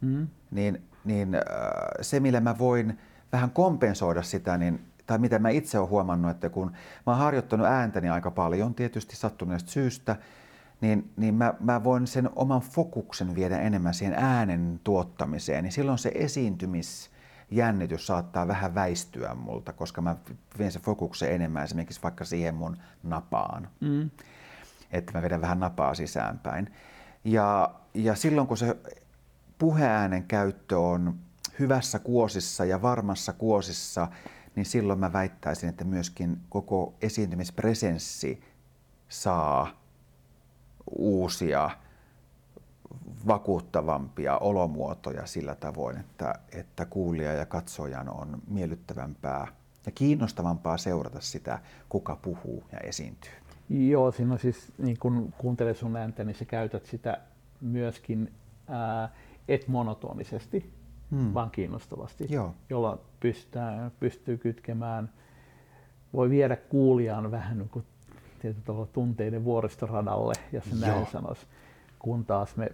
[0.00, 0.28] Mm.
[0.50, 1.42] Niin, niin äh,
[2.00, 2.98] se, millä mä voin
[3.32, 6.66] vähän kompensoida sitä, niin, tai mitä mä itse olen huomannut, että kun
[7.06, 10.16] mä oon harjoittanut ääntäni aika paljon tietysti sattuneesta syystä,
[10.80, 15.64] niin, niin mä, mä voin sen oman fokuksen viedä enemmän siihen äänen tuottamiseen.
[15.64, 17.10] Niin silloin se esiintymis
[17.50, 20.16] jännitys saattaa vähän väistyä multa, koska mä
[20.58, 23.68] vien se fokuksen enemmän esimerkiksi vaikka siihen mun napaan.
[23.80, 24.10] Mm.
[24.92, 26.72] Että mä vedän vähän napaa sisäänpäin.
[27.24, 28.76] Ja, ja silloin kun se
[29.58, 31.14] puheäänen käyttö on
[31.60, 34.08] hyvässä kuosissa ja varmassa kuosissa,
[34.56, 38.42] niin silloin mä väittäisin, että myöskin koko esiintymispresenssi
[39.08, 39.80] saa
[40.98, 41.70] uusia
[43.26, 49.46] vakuuttavampia olomuotoja sillä tavoin, että, että kuulija ja katsojan on miellyttävämpää
[49.86, 51.58] ja kiinnostavampaa seurata sitä,
[51.88, 53.32] kuka puhuu ja esiintyy.
[53.68, 57.20] Joo, siinä on siis, niin kun kuuntelee sun ääntä, niin sä käytät sitä
[57.60, 58.32] myöskin
[58.68, 59.08] ää,
[59.48, 60.72] et monotonisesti,
[61.10, 61.34] hmm.
[61.34, 62.54] vaan kiinnostavasti, Joo.
[62.70, 65.10] jolla pystytään, pystyy kytkemään,
[66.12, 67.84] voi viedä kuulijaan vähän niin kuin
[68.64, 71.46] tavalla tunteiden vuoristoradalle, jos näin sanoisi,
[71.98, 72.72] kun taas me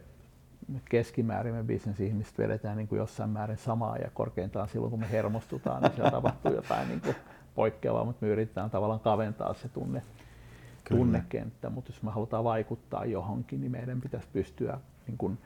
[0.84, 5.82] keskimäärin me bisnesihmiset vedetään niin kuin jossain määrin samaa ja korkeintaan silloin kun me hermostutaan,
[5.82, 7.16] niin siellä tapahtuu jotain niin kuin
[7.54, 10.02] poikkeavaa, mutta me yritetään tavallaan kaventaa se tunne,
[10.88, 15.38] tunnekenttä, mutta jos me halutaan vaikuttaa johonkin, niin meidän pitäisi pystyä niin kuin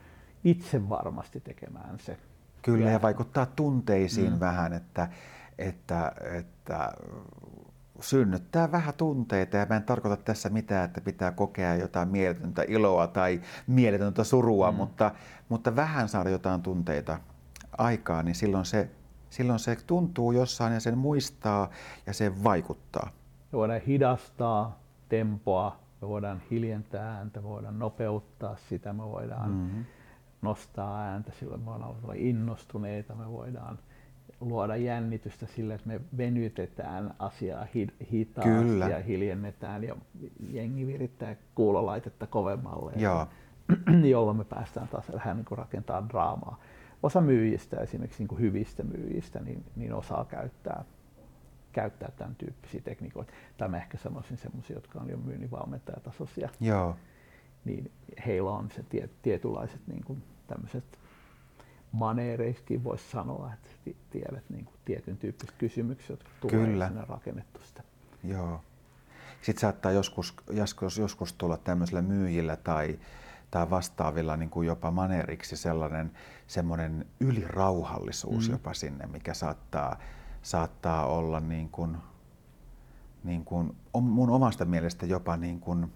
[0.43, 2.17] itse varmasti tekemään se.
[2.61, 4.39] Kyllä, ja, ja vaikuttaa tunteisiin mm.
[4.39, 5.09] vähän, että,
[5.57, 6.91] että, että
[7.99, 13.07] synnyttää vähän tunteita ja mä en tarkoita tässä mitään, että pitää kokea jotain mieletöntä iloa
[13.07, 14.77] tai mieletöntä surua, mm.
[14.77, 15.11] mutta,
[15.49, 17.19] mutta vähän saada jotain tunteita
[17.77, 18.89] aikaa, niin silloin se,
[19.29, 21.69] silloin se tuntuu jossain ja sen muistaa
[22.05, 23.09] ja se vaikuttaa.
[23.51, 29.85] Me voidaan hidastaa tempoa, me voidaan hiljentää ääntä, me voidaan nopeuttaa sitä, me voidaan mm-hmm.
[30.41, 33.79] Nostaa ääntä, silloin me voidaan olla innostuneita, me voidaan
[34.41, 37.67] luoda jännitystä sillä, että me venytetään asiaa
[38.11, 38.89] hitaasti Kyllä.
[38.89, 39.95] ja hiljennetään ja
[40.49, 43.27] jengi virittää kuulolaitetta kovemmalle, Joo.
[44.09, 46.59] jolloin me päästään taas vähän niin rakentamaan draamaa.
[47.03, 50.85] Osa myyjistä, esimerkiksi niin kuin hyvistä myyjistä, niin, niin osaa käyttää,
[51.71, 53.33] käyttää tämän tyyppisiä tekniikoita.
[53.57, 56.49] Tai mä ehkä sanoisin sellaisia, jotka on jo myynninvalmentajatasoisia.
[56.59, 56.95] Joo.
[57.65, 57.91] Niin
[58.25, 60.23] heillä on se tie, tietynlaiset niin kuin
[60.53, 60.99] tämmöiset
[61.91, 63.69] maneereissakin voisi sanoa, että
[64.09, 66.87] tiedät niin kuin tietyn tyyppiset kysymykset, jotka tulee Kyllä.
[66.87, 67.83] sinne rakennettu sitä.
[68.23, 68.61] Joo.
[69.41, 72.99] Sitten saattaa joskus, joskus, joskus tulla tämmöisillä myyjillä tai,
[73.51, 76.11] tai vastaavilla niin kuin jopa maneeriksi sellainen
[76.47, 78.51] semmoinen ylirauhallisuus mm.
[78.51, 79.99] jopa sinne, mikä saattaa,
[80.41, 81.97] saattaa olla niin kuin,
[83.23, 85.93] niin kuin, mun omasta mielestä jopa niin kuin,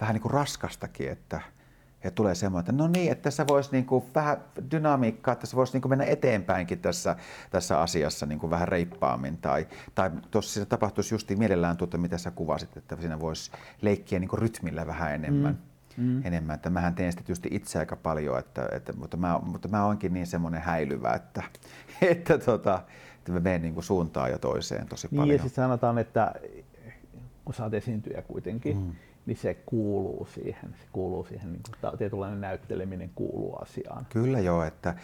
[0.00, 1.40] vähän niin kuin raskastakin, että
[2.04, 4.38] ja tulee semmoinen, että no niin, että tässä voisi niin kuin vähän
[4.70, 7.16] dynamiikkaa, että tässä voisi niin kuin mennä eteenpäinkin tässä,
[7.50, 9.38] tässä asiassa niin kuin vähän reippaammin.
[9.38, 13.50] Tai, tai tuossa tapahtuisi just mielellään tuota, mitä sä kuvasit, että siinä voisi
[13.82, 15.58] leikkiä niin kuin rytmillä vähän enemmän.
[15.96, 16.04] Mm.
[16.04, 16.26] mm.
[16.26, 16.54] enemmän.
[16.54, 20.14] Että mähän teen sitä tietysti itse aika paljon, että, että, mutta, mä, mutta mä oonkin
[20.14, 21.42] niin semmoinen häilyvä, että,
[22.02, 22.82] että, tota,
[23.18, 25.36] että mä menen niin kuin suuntaan ja toiseen tosi niin, paljon.
[25.36, 26.34] Ja sitten sanotaan, että
[27.44, 28.92] kun sä oot esiintyjä kuitenkin, mm.
[29.28, 30.70] Niin se kuuluu siihen.
[30.70, 34.06] Se kuuluu siihen, niin kuin, tietynlainen näytteleminen kuuluu asiaan.
[34.10, 34.94] Kyllä joo, että,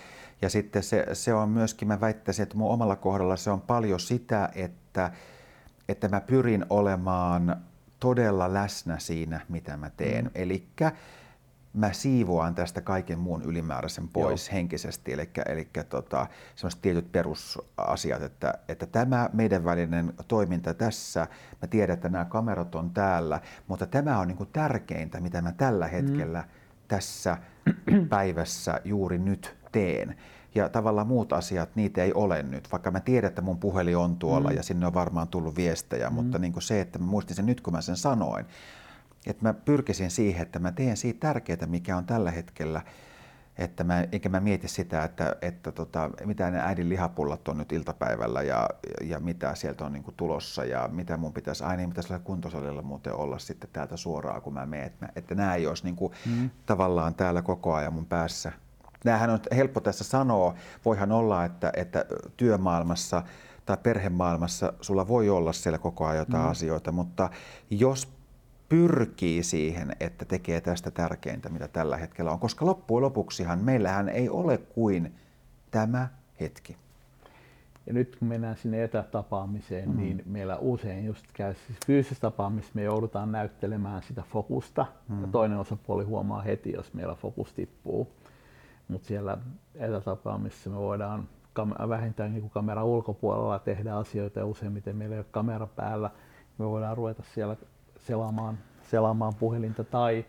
[0.42, 4.00] ja sitten se, se on myöskin, mä väittäisin, että mun omalla kohdalla se on paljon
[4.00, 5.10] sitä, että,
[5.88, 7.56] että mä pyrin olemaan
[8.00, 10.24] todella läsnä siinä, mitä mä teen.
[10.24, 10.30] Mm.
[10.34, 10.66] Eli
[11.74, 14.54] mä siivoan tästä kaiken muun ylimääräisen pois Joo.
[14.54, 21.26] henkisesti, eli, eli tota, sellaiset tietyt perusasiat, että, että tämä meidän välinen toiminta tässä,
[21.62, 25.52] mä tiedän, että nämä kamerat on täällä, mutta tämä on niin kuin tärkeintä, mitä mä
[25.52, 26.48] tällä hetkellä mm.
[26.88, 27.36] tässä
[28.08, 30.16] päivässä juuri nyt teen.
[30.54, 34.16] Ja tavallaan muut asiat, niitä ei ole nyt, vaikka mä tiedän, että mun puhelin on
[34.16, 34.56] tuolla mm.
[34.56, 36.14] ja sinne on varmaan tullut viestejä, mm.
[36.14, 38.46] mutta niin kuin se, että mä muistin sen nyt, kun mä sen sanoin,
[39.26, 42.82] että mä pyrkisin siihen, että mä teen siitä tärkeää, mikä on tällä hetkellä,
[43.58, 47.72] että mä, eikä mä mieti sitä, että, että tota, mitä ne äidin lihapullat on nyt
[47.72, 48.70] iltapäivällä ja,
[49.02, 52.24] ja mitä sieltä on niin kuin tulossa ja mitä mun pitäisi, aina niin pitäisi olla
[52.24, 54.86] kuntosalilla muuten olla sitten täältä suoraan, kun mä menen.
[54.86, 56.50] Että, että nämä ei olisi niin kuin mm.
[56.66, 58.52] tavallaan täällä koko ajan mun päässä.
[59.04, 60.54] Nämähän on helppo tässä sanoa.
[60.84, 62.04] Voihan olla, että, että
[62.36, 63.22] työmaailmassa
[63.66, 66.50] tai perhemaailmassa sulla voi olla siellä koko ajan jotain mm.
[66.50, 67.30] asioita, mutta
[67.70, 68.13] jos
[68.74, 72.38] pyrkii siihen, että tekee tästä tärkeintä, mitä tällä hetkellä on.
[72.38, 75.14] Koska loppujen lopuksihan meillähän ei ole kuin
[75.70, 76.08] tämä
[76.40, 76.76] hetki.
[77.86, 79.96] Ja nyt kun mennään sinne etätapaamiseen, mm.
[79.96, 84.86] niin meillä usein just käy siis fyysisessä tapaamisessa me joudutaan näyttelemään sitä fokusta.
[85.08, 85.20] Mm.
[85.20, 88.12] Ja toinen osapuoli huomaa heti, jos meillä fokus tippuu.
[88.88, 89.38] Mutta siellä
[89.74, 91.28] etätapaamisessa me voidaan
[91.88, 96.10] vähintäänkin kuin kamera ulkopuolella tehdä asioita ja useimmiten meillä ei ole kamera päällä.
[96.58, 97.56] Me voidaan ruveta siellä
[98.04, 100.24] selaamaan, selaamaan puhelinta tai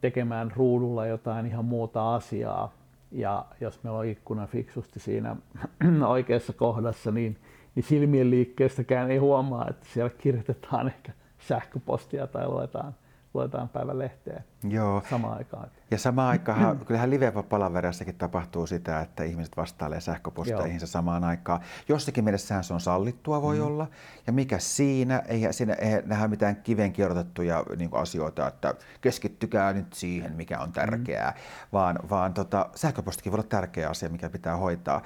[0.00, 2.72] tekemään ruudulla jotain ihan muuta asiaa.
[3.12, 5.36] Ja jos meillä on ikkuna fiksusti siinä
[6.08, 7.36] oikeassa kohdassa, niin,
[7.74, 12.94] niin silmien liikkeestäkään ei huomaa, että siellä kirjoitetaan ehkä sähköpostia tai luetaan
[13.36, 15.02] luetaan päivän lehteen Joo.
[15.10, 15.68] samaan aikaan.
[15.90, 21.60] Ja samaan aikaan, kyllähän live-palaverissakin tapahtuu sitä, että ihmiset vastailee sähköposteihinsa samaan aikaan.
[21.88, 23.66] Jossakin mielessähän se on sallittua voi mm.
[23.66, 23.86] olla.
[24.26, 29.92] Ja mikä siinä, ei siinä ei nähdä mitään kiven kirjoitettuja niin asioita, että keskittykää nyt
[29.92, 31.36] siihen, mikä on tärkeää, mm.
[31.72, 35.02] vaan, vaan tota, sähköpostikin voi olla tärkeä asia, mikä pitää hoitaa.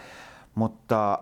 [0.55, 1.18] Mutta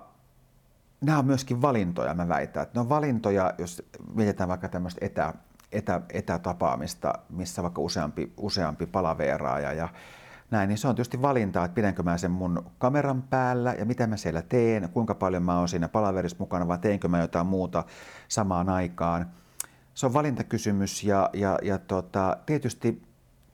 [1.00, 2.62] nämä on myöskin valintoja, mä väitän.
[2.62, 3.82] Että ne on valintoja, jos
[4.14, 5.34] mietitään vaikka tämmöistä etä,
[5.72, 9.88] etä, etätapaamista, missä vaikka useampi, useampi palaveraaja ja
[10.50, 14.06] näin, niin se on tietysti valinta, että pidänkö mä sen mun kameran päällä ja mitä
[14.06, 17.84] mä siellä teen, kuinka paljon mä oon siinä palaverissa mukana vai teenkö mä jotain muuta
[18.28, 19.26] samaan aikaan.
[19.94, 23.02] Se on valintakysymys ja, ja, ja tota, tietysti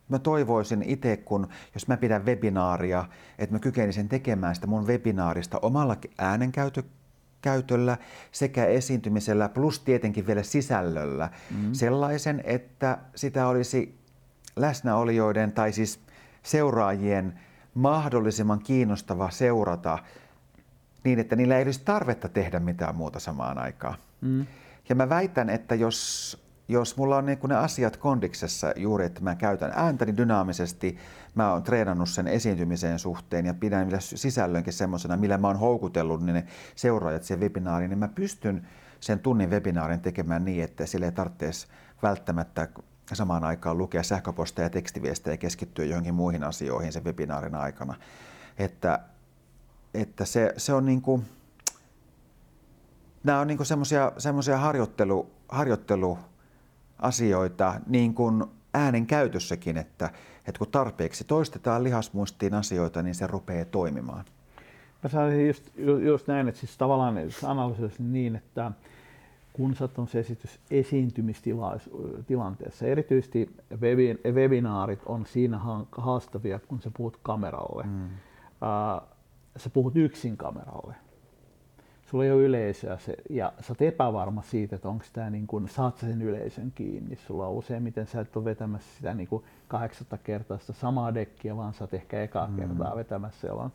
[0.09, 3.05] mä toivoisin itse, kun jos mä pidän webinaaria,
[3.39, 6.83] että mä kykenisin tekemään sitä mun webinaarista omalla äänenkäytö
[7.45, 7.97] käytöllä
[8.33, 11.73] sekä esiintymisellä plus tietenkin vielä sisällöllä mm.
[11.73, 13.99] sellaisen, että sitä olisi
[14.57, 16.01] läsnäolijoiden tai siis
[16.43, 17.41] seuraajien
[17.75, 19.99] mahdollisimman kiinnostava seurata
[21.05, 23.95] niin, että niillä ei olisi tarvetta tehdä mitään muuta samaan aikaan.
[24.21, 24.47] Mm.
[24.89, 29.35] Ja mä väitän, että jos jos mulla on niin ne asiat kondiksessa juuri, että mä
[29.35, 30.99] käytän ääntäni dynaamisesti,
[31.35, 36.35] mä oon treenannut sen esiintymiseen suhteen ja pidän sisällönkin semmoisena, millä mä oon houkutellut niin
[36.35, 36.47] ne
[36.77, 38.69] seuraajat siihen webinaariin, niin mä pystyn
[39.01, 41.67] sen tunnin webinaarin tekemään niin, että sille ei tarvitsisi
[42.03, 42.69] välttämättä
[43.13, 47.95] samaan aikaan lukea sähköposteja ja tekstiviestejä ja keskittyä johonkin muihin asioihin sen webinaarin aikana.
[48.59, 48.99] Että,
[49.95, 51.25] että se, se on niin kuin,
[53.25, 53.59] nämä on niin
[54.19, 56.19] semmoisia harjoittelu, harjoittelu
[56.99, 60.11] asioita niin kuin äänen käytössäkin, että,
[60.47, 64.25] että kun tarpeeksi toistetaan lihasmuistiin asioita, niin se rupeaa toimimaan.
[65.03, 65.71] Mä sanoisin just,
[66.05, 67.17] just näin, että siis tavallaan
[67.47, 68.73] analysoisin niin, että
[69.53, 73.57] kun sä on se esitys esiintymistilanteessa, erityisesti
[74.33, 75.61] webinaarit on siinä
[75.93, 77.83] haastavia, kun sä puhut kameralle.
[77.83, 78.05] Mm.
[78.05, 78.11] Uh,
[79.57, 80.95] sä puhut yksin kameralle
[82.15, 85.69] sulla ei ole yleisöä se, ja sä oot epävarma siitä, että onko tämä niin kuin,
[85.69, 87.17] saat sen yleisön kiinni.
[87.17, 91.57] Sulla on useimmiten sä et ole vetämässä sitä niin kuin kahdeksatta kertaa sitä samaa dekkiä,
[91.57, 92.57] vaan sä oot ehkä ekaa mm.
[92.57, 93.73] kertaa vetämässä, jolloin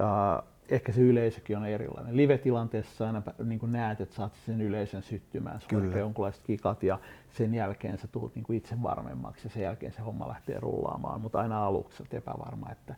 [0.00, 2.16] uh, ehkä se yleisökin on erilainen.
[2.16, 6.98] Live-tilanteessa aina niin kuin näet, että saat sen yleisön syttymään, sulla on jonkunlaiset kikat ja
[7.32, 11.20] sen jälkeen sä tulet niin kuin itse varmemmaksi ja sen jälkeen se homma lähtee rullaamaan,
[11.20, 12.94] mutta aina aluksi olet epävarma, että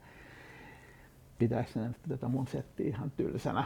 [1.39, 3.65] pitäisikö tätä mun settiä ihan tylsänä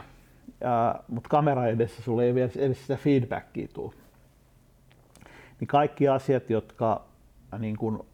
[1.07, 3.93] mutta kamera edessä sulle ei vielä edes sitä feedbackia tule.
[5.59, 7.05] Niin kaikki asiat, jotka
[7.59, 8.05] niin kun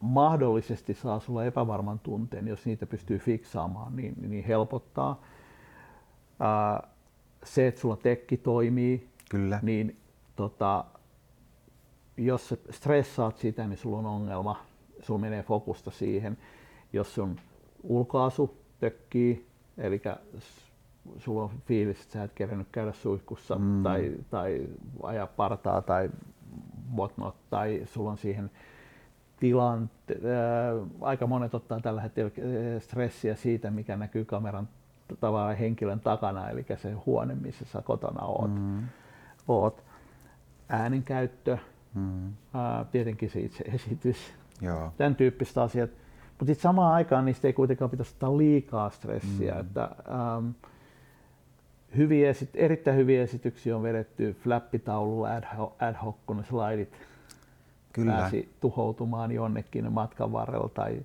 [0.00, 5.22] mahdollisesti saa sulla epävarman tunteen, jos niitä pystyy fiksaamaan, niin, niin helpottaa.
[6.40, 6.88] Ää,
[7.44, 9.60] se, että sulla tekki toimii, Kyllä.
[9.62, 9.96] niin
[10.36, 10.84] tota,
[12.16, 14.62] jos sä stressaat sitä, niin sulla on ongelma.
[15.00, 16.38] Sulla menee fokusta siihen.
[16.92, 17.36] Jos sun
[17.82, 19.46] ulkoasu tökkii,
[19.78, 20.02] eli
[21.18, 23.82] sulla on fiilis, että sä et kerännyt käydä suihkussa mm.
[23.82, 24.66] tai, tai
[25.02, 26.10] ajaa partaa tai
[26.96, 28.50] whatnot, tai sulla on siihen
[29.40, 34.68] tilan, äh, aika monet ottaa tällä hetkellä äh, stressiä siitä, mikä näkyy kameran
[35.20, 38.54] tavallaan henkilön takana, eli se huone, missä sä kotona oot.
[38.54, 38.82] Mm.
[39.48, 39.84] oot.
[40.68, 41.58] Äänenkäyttö,
[41.94, 42.32] mm.
[42.54, 44.16] ää, tietenkin se itse esitys,
[44.60, 44.92] Joo.
[44.96, 45.90] tämän tyyppistä asiat.
[46.28, 49.54] Mutta sitten samaan aikaan niistä ei kuitenkaan pitäisi ottaa liikaa stressiä.
[49.54, 49.60] Mm.
[49.60, 50.48] Että, ähm,
[51.96, 56.92] hyviä, erittäin hyviä esityksiä on vedetty flappitaululla ad hoc, ad hoc kun ne slaidit
[57.92, 58.12] Kyllä.
[58.12, 61.02] pääsi tuhoutumaan jonnekin matkan varrella tai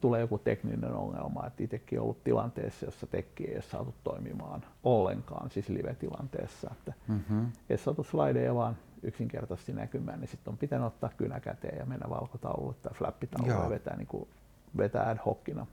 [0.00, 5.50] tulee joku tekninen ongelma, että itsekin ollut tilanteessa, jossa tekki ei ole saatu toimimaan ollenkaan,
[5.50, 7.46] siis live-tilanteessa, että mm-hmm.
[7.70, 12.10] ei saatu slideja vaan yksinkertaisesti näkymään, niin sitten on pitänyt ottaa kynä käteen ja mennä
[12.10, 14.28] valkotaululle tai flappitaululle ja vetää, niin kuin,
[14.76, 15.66] vetää ad hocina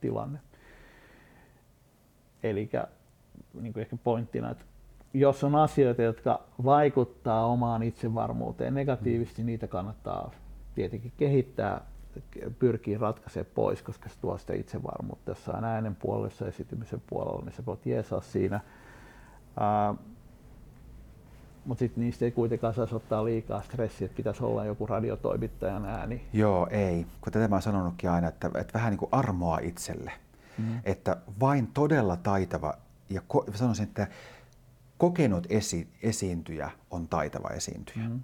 [0.00, 0.38] tilanne.
[2.42, 2.70] Eli
[3.60, 4.64] niin kuin ehkä pointtina, että
[5.14, 9.46] jos on asioita, jotka vaikuttaa omaan itsevarmuuteen negatiivisesti, mm.
[9.46, 10.30] niitä kannattaa
[10.74, 11.80] tietenkin kehittää,
[12.58, 15.30] pyrkii ratkaisemaan pois, koska se tuo sitä itsevarmuutta.
[15.30, 18.60] Jos on äänen puolella, esitymisen puolella, niin se voit jeesaa siinä.
[19.90, 19.98] Uh,
[21.64, 26.24] mutta sitten niistä ei kuitenkaan saisi ottaa liikaa stressiä, että pitäisi olla joku radiotoimittajan ääni.
[26.32, 27.06] Joo, ei.
[27.20, 30.12] Kun tätä mä oon sanonutkin aina, että, että vähän niin kuin armoa itselle.
[30.58, 30.80] Mm.
[30.84, 32.74] Että vain todella taitava
[33.10, 34.08] ja ko- sanoisin, että
[34.98, 38.08] kokenut esi- esiintyjä on taitava esiintyjä.
[38.08, 38.20] Mm.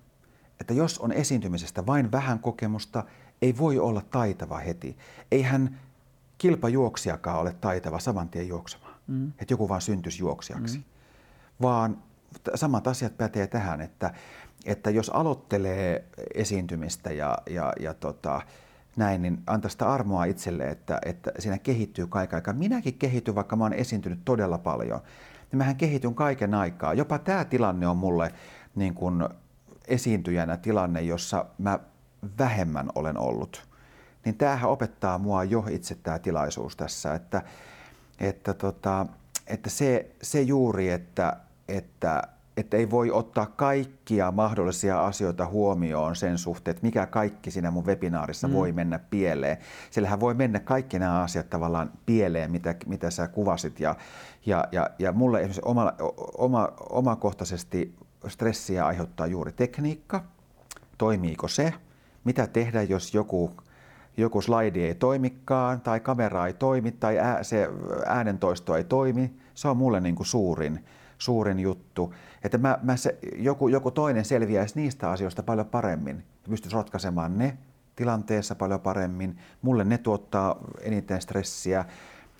[0.60, 3.04] Että jos on esiintymisestä vain vähän kokemusta,
[3.42, 4.96] ei voi olla taitava heti.
[5.30, 5.80] Eihän
[6.38, 8.94] kilpajuoksijakaan ole taitava saman tien juoksemaan.
[9.06, 9.28] Mm.
[9.28, 10.78] Että joku vaan syntyisi juoksijaksi.
[10.78, 10.84] Mm.
[11.62, 12.02] Vaan
[12.54, 14.14] samat asiat pätee tähän, että,
[14.64, 16.04] että jos aloittelee
[16.34, 18.42] esiintymistä ja, ja, ja tota,
[18.96, 22.54] näin, niin antaa sitä armoa itselle, että, että siinä kehittyy kaiken aikaa.
[22.54, 25.00] Minäkin kehityn, vaikka mä oon esiintynyt todella paljon,
[25.50, 26.94] niin mähän kehityn kaiken aikaa.
[26.94, 28.32] Jopa tämä tilanne on mulle
[28.74, 29.28] niin kuin
[29.88, 31.78] esiintyjänä tilanne, jossa mä
[32.38, 33.68] vähemmän olen ollut.
[34.24, 37.42] Niin tämähän opettaa mua jo itse tämä tilaisuus tässä, että,
[38.20, 39.06] että, tota,
[39.46, 41.36] että se, se juuri, että,
[41.68, 42.22] että
[42.56, 47.86] että ei voi ottaa kaikkia mahdollisia asioita huomioon sen suhteen, että mikä kaikki siinä mun
[47.86, 48.54] webinaarissa mm.
[48.54, 49.56] voi mennä pieleen.
[49.90, 53.80] Siellähän voi mennä kaikki nämä asiat tavallaan pieleen, mitä, mitä sä kuvasit.
[53.80, 53.96] Ja,
[54.46, 55.92] ja, ja, ja mulle esimerkiksi oma,
[56.38, 57.94] oma, omakohtaisesti
[58.28, 60.24] stressiä aiheuttaa juuri tekniikka.
[60.98, 61.74] Toimiiko se?
[62.24, 63.50] Mitä tehdä, jos joku
[64.16, 67.68] joku slaidi ei toimikaan tai kamera ei toimi tai ää, se
[68.06, 69.32] äänentoisto ei toimi.
[69.54, 70.84] Se on mulle niin kuin suurin,
[71.22, 72.14] suurin juttu.
[72.44, 77.38] Että mä, mä se, joku, joku toinen selviäisi niistä asioista paljon paremmin ja pystyisi ratkaisemaan
[77.38, 77.58] ne
[77.96, 79.38] tilanteessa paljon paremmin.
[79.62, 81.84] Mulle ne tuottaa eniten stressiä.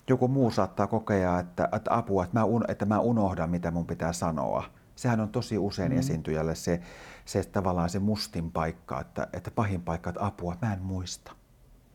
[0.09, 3.87] Joku muu saattaa kokea, että, että apua, että mä, un, että mä unohdan, mitä mun
[3.87, 4.65] pitää sanoa.
[4.97, 5.99] Sehän on tosi usein mm.
[5.99, 6.81] esiintyjälle se,
[7.25, 11.33] se tavallaan se mustin paikka, että, että pahin paikka, että apua, mä en muista,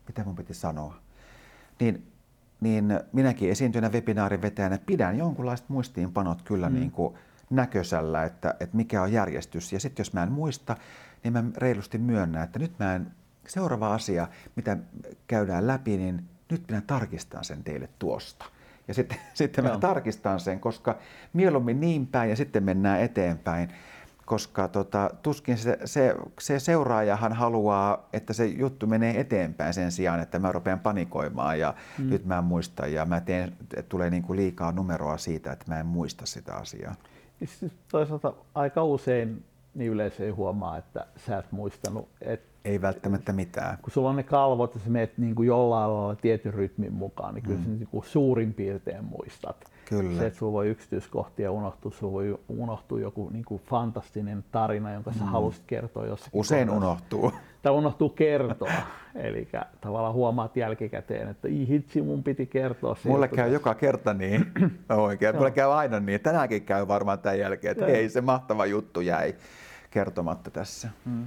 [0.07, 0.95] mitä mun piti sanoa.
[1.79, 2.11] Niin
[2.62, 6.76] niin minäkin esiintyjänä webinaarin vetäjänä pidän jonkunlaiset muistiinpanot kyllä mm.
[6.76, 7.14] niin kuin
[7.49, 9.74] näköisellä, että, että mikä on järjestys.
[9.74, 10.76] Ja sitten jos mä en muista,
[11.24, 13.12] niin mä reilusti myönnän, että nyt mä en,
[13.47, 14.78] seuraava asia, mitä
[15.28, 18.45] käydään läpi, niin nyt minä tarkistan sen teille tuosta.
[18.88, 20.97] Ja sitten, sitten mä tarkistan sen, koska
[21.34, 23.70] mieluummin niin päin ja sitten mennään eteenpäin
[24.28, 30.19] koska tota, tuskin se, se, se seuraajahan haluaa, että se juttu menee eteenpäin sen sijaan,
[30.19, 32.09] että mä rupean panikoimaan ja mm.
[32.09, 35.65] nyt mä en muista ja mä teen, että tulee niin kuin liikaa numeroa siitä, että
[35.67, 36.95] mä en muista sitä asiaa.
[37.39, 42.09] Siis toisaalta aika usein niin yleisö ei huomaa, että sä et muistanut.
[42.21, 43.78] Et, ei välttämättä mitään.
[43.82, 47.36] Kun sulla on ne kalvot ja sä menet niin kuin jollain lailla tietyn rytmin mukaan,
[47.36, 47.63] niin kyllä mm.
[47.63, 49.65] sä niin kuin suurin piirtein muistat.
[49.86, 50.20] Kyllä.
[50.20, 55.11] Se, että sulla voi yksityiskohtia unohtua, sulla voi unohtua joku niin kuin fantastinen tarina, jonka
[55.13, 55.26] sä mm.
[55.26, 56.88] halusit kertoa jossakin Usein kohdassa.
[56.88, 57.32] unohtuu.
[57.61, 58.72] Tai unohtuu kertoa.
[59.15, 59.47] Eli
[59.82, 63.09] tavallaan huomaat jälkikäteen, että ei hitsi, mun piti kertoa se.
[63.09, 64.45] Mulle käy joka kerta niin
[64.89, 65.36] oikein.
[65.36, 66.22] Mulle käy aina niin.
[66.22, 69.36] Tänäänkin käy varmaan tämän jälkeen, että ei se mahtava juttu jäi
[69.91, 70.89] kertomatta tässä.
[71.05, 71.26] Mm.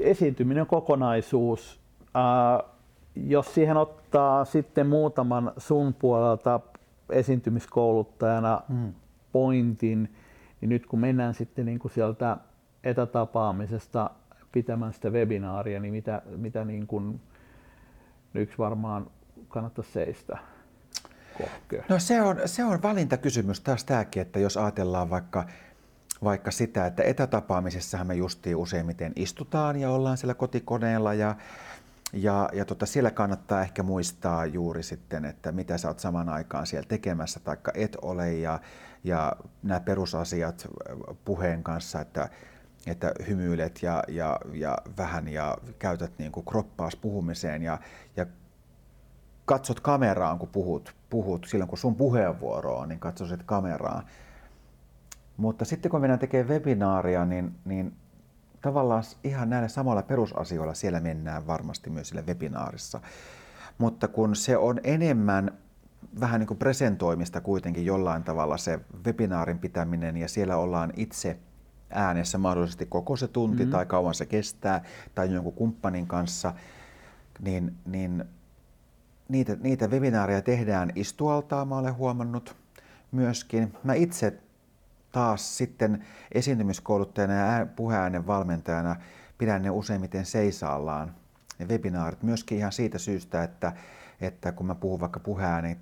[0.00, 1.80] Esiintyminen kokonaisuus.
[2.00, 2.70] Uh,
[3.16, 6.60] jos siihen ottaa sitten muutaman sun puolelta
[7.10, 8.92] esiintymiskouluttajana mm.
[9.32, 10.14] pointin,
[10.60, 12.36] niin nyt kun mennään sitten niin kuin sieltä
[12.84, 14.10] etätapaamisesta
[14.52, 17.20] pitämään sitä webinaaria, niin mitä, mitä niin kuin,
[18.34, 19.10] yksi varmaan
[19.48, 20.38] kannattaisi seistä
[21.38, 21.84] kohkea?
[21.88, 25.46] No se on, se on valintakysymys taas tämäkin, että jos ajatellaan vaikka,
[26.24, 31.36] vaikka sitä, että etätapaamisessahan me justiin useimmiten istutaan ja ollaan siellä kotikoneella ja,
[32.12, 36.66] ja, ja tota, siellä kannattaa ehkä muistaa juuri sitten, että mitä sä oot saman aikaan
[36.66, 38.60] siellä tekemässä tai et ole ja,
[39.04, 40.68] ja nämä perusasiat
[41.24, 42.28] puheen kanssa, että,
[42.86, 47.78] että hymyilet ja, ja, ja vähän ja käytät niin kuin kroppaas puhumiseen ja,
[48.16, 48.26] ja
[49.44, 54.04] katsot kameraan, kun puhut, puhut, silloin kun sun puheenvuoro on, niin katsoisit kameraan.
[55.38, 57.96] Mutta sitten kun mennään tekemään webinaaria, niin, niin
[58.62, 63.00] tavallaan ihan näillä samalla perusasioilla siellä mennään varmasti myös sillä webinaarissa.
[63.78, 65.58] Mutta kun se on enemmän
[66.20, 71.38] vähän niin kuin presentoimista kuitenkin jollain tavalla se webinaarin pitäminen ja siellä ollaan itse
[71.90, 73.72] äänessä mahdollisesti koko se tunti mm-hmm.
[73.72, 74.84] tai kauan se kestää
[75.14, 76.54] tai jonkun kumppanin kanssa,
[77.40, 78.24] niin, niin
[79.28, 82.56] niitä, niitä webinaareja tehdään istualtaa, mä olen huomannut
[83.12, 83.74] myöskin.
[83.84, 84.38] Mä itse
[85.12, 88.96] taas sitten esiintymiskouluttajana ja puheäänen valmentajana
[89.38, 91.14] pidän ne useimmiten seisaallaan,
[91.58, 93.72] ne webinaarit, myöskin ihan siitä syystä, että,
[94.20, 95.76] että kun mä puhun vaikka puheäänen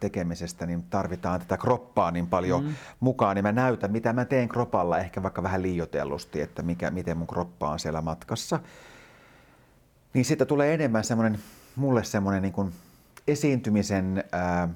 [0.00, 2.74] tekemisestä, niin tarvitaan tätä kroppaa niin paljon mm.
[3.00, 7.16] mukaan, niin mä näytän, mitä mä teen kropalla, ehkä vaikka vähän liiotellusti, että mikä, miten
[7.16, 8.60] mun kroppa on siellä matkassa.
[10.14, 11.38] Niin siitä tulee enemmän semmoinen,
[11.76, 12.72] mulle semmoinen niin kuin
[13.28, 14.68] esiintymisen ää,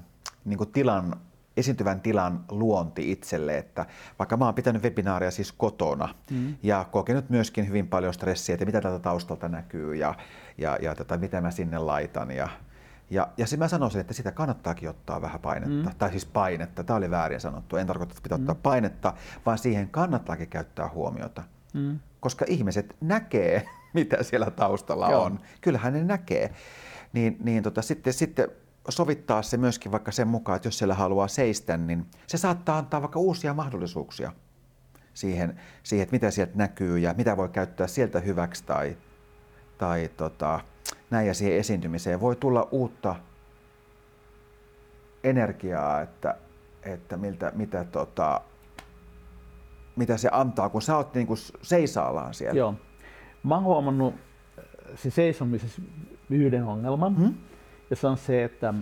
[0.44, 1.16] niin kuin tilan
[1.58, 3.86] esiintyvän tilan luonti itselle, että
[4.18, 6.56] vaikka mä oon pitänyt webinaaria siis kotona mm.
[6.62, 10.14] ja kokenut myöskin hyvin paljon stressiä, että mitä tätä taustalta näkyy ja,
[10.58, 12.48] ja, ja tota, mitä mä sinne laitan ja,
[13.10, 15.96] ja, ja mä sanoisin, että sitä kannattaakin ottaa vähän painetta, mm.
[15.98, 18.42] tai siis painetta, tämä oli väärin sanottu, en tarkoita, että pitää mm.
[18.42, 19.14] ottaa painetta,
[19.46, 21.42] vaan siihen kannattaakin käyttää huomiota,
[21.74, 21.98] mm.
[22.20, 25.24] koska ihmiset näkee, mitä siellä taustalla Joo.
[25.24, 25.40] on.
[25.60, 26.54] Kyllähän ne näkee.
[27.12, 28.48] Niin, niin tota, sitten, sitten
[28.92, 33.02] sovittaa se myöskin vaikka sen mukaan, että jos siellä haluaa seistä, niin se saattaa antaa
[33.02, 34.32] vaikka uusia mahdollisuuksia
[35.14, 38.96] siihen, siihen että mitä sieltä näkyy ja mitä voi käyttää sieltä hyväksi tai,
[39.78, 40.60] tai tota,
[41.10, 42.20] näin ja siihen esiintymiseen.
[42.20, 43.16] Voi tulla uutta
[45.24, 46.36] energiaa, että,
[46.82, 48.40] että miltä, mitä, tota,
[49.96, 52.58] mitä se antaa, kun sä oot niin kuin seisaallaan siellä.
[52.58, 52.74] Joo.
[53.42, 54.14] Mä oon huomannut
[54.94, 55.82] se seisomisessa
[56.30, 57.16] yhden ongelman.
[57.16, 57.34] Hmm?
[57.90, 58.74] Ja se on se, että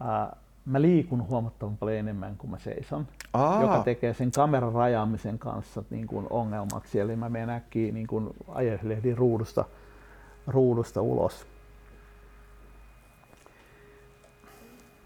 [0.00, 3.62] ää, mä liikun huomattavan paljon enemmän kuin mä seison, Aa.
[3.62, 7.00] joka tekee sen kameran rajaamisen kanssa niin kuin ongelmaksi.
[7.00, 9.64] Eli mä menen äkkiä niin kuin ajelehdi ruudusta,
[10.46, 11.46] ruudusta ulos.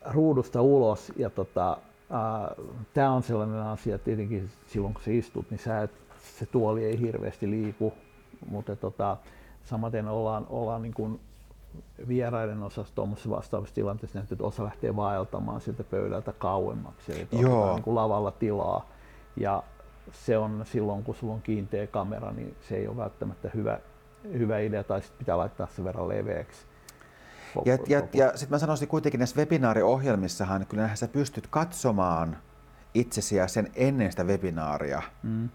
[0.04, 1.76] ruudusta ulos ja tota,
[2.94, 5.90] tämä on sellainen asia, että tietenkin silloin kun sä istut, niin sä et,
[6.38, 7.92] se tuoli ei hirveästi liiku,
[8.50, 9.16] mutta tota,
[9.64, 11.20] samaten ollaan, ollaan niin kuin
[12.08, 17.74] vieraiden osassa tuommoisessa vastaavassa tilanteessa nähty, että osa lähtee vaeltamaan sieltä pöydältä kauemmaksi, eli Joo.
[17.74, 18.88] Niin kuin lavalla tilaa.
[19.36, 19.62] Ja
[20.12, 23.78] se on silloin, kun sulla on kiinteä kamera, niin se ei ole välttämättä hyvä,
[24.32, 26.66] hyvä idea, tai sitten pitää laittaa sen verran leveäksi.
[27.64, 32.36] Ja, ja, ja sitten mä sanoisin kuitenkin näissä webinaariohjelmissahan, kyllähän sä pystyt katsomaan
[32.94, 35.48] itsesi ja sen ennen sitä webinaaria, mm.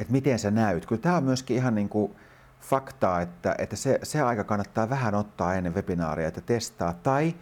[0.00, 0.86] että miten sä näyt.
[0.86, 2.16] Kyllä tämä on myöskin ihan niin kuin,
[2.60, 6.92] faktaa, että, että se, se aika kannattaa vähän ottaa ennen webinaaria, että testaa.
[6.92, 7.34] Tai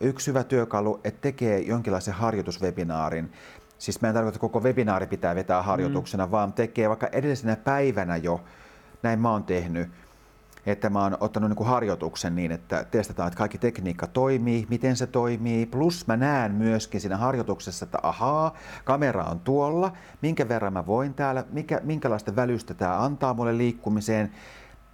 [0.00, 3.32] yksi hyvä työkalu, että tekee jonkinlaisen harjoituswebinaarin.
[3.78, 6.30] Siis mä en tarkoita, että koko webinaari pitää vetää harjoituksena, mm.
[6.30, 8.44] vaan tekee vaikka edellisenä päivänä jo,
[9.02, 9.90] näin mä oon tehnyt,
[10.70, 14.96] että mä oon ottanut niin kuin harjoituksen niin, että testataan, että kaikki tekniikka toimii, miten
[14.96, 15.66] se toimii.
[15.66, 18.54] Plus mä näen myöskin siinä harjoituksessa, että ahaa,
[18.84, 19.92] kamera on tuolla,
[20.22, 24.30] minkä verran mä voin täällä, mikä, minkälaista välystä tämä antaa mulle liikkumiseen.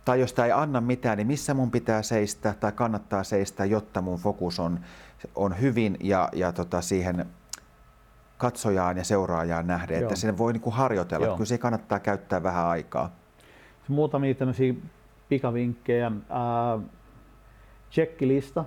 [0.05, 4.03] Tai jos tämä ei anna mitään, niin missä mun pitää seistä tai kannattaa seistä, jotta
[4.03, 4.81] mun fokus on,
[5.35, 7.27] on hyvin ja, ja tota siihen
[8.39, 10.03] katsojaan ja seuraajaan nähden, Joo.
[10.03, 11.27] että sinne voi niinku harjoitella.
[11.27, 11.37] Joo.
[11.37, 13.11] Kyllä se kannattaa käyttää vähän aikaa.
[13.89, 14.74] Muutamia tämmöisiä
[15.29, 16.12] pikavinkkejä.
[16.29, 16.79] Ää,
[17.91, 18.64] checklista.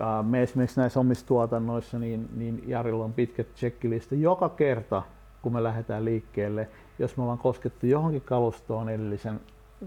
[0.00, 4.14] Ää, me esimerkiksi näissä omissa tuotannoissa, niin, niin Jarilla on pitkä checklista.
[4.14, 5.02] Joka kerta,
[5.42, 9.40] kun me lähdetään liikkeelle, jos me ollaan koskettu johonkin kalustoon edellisen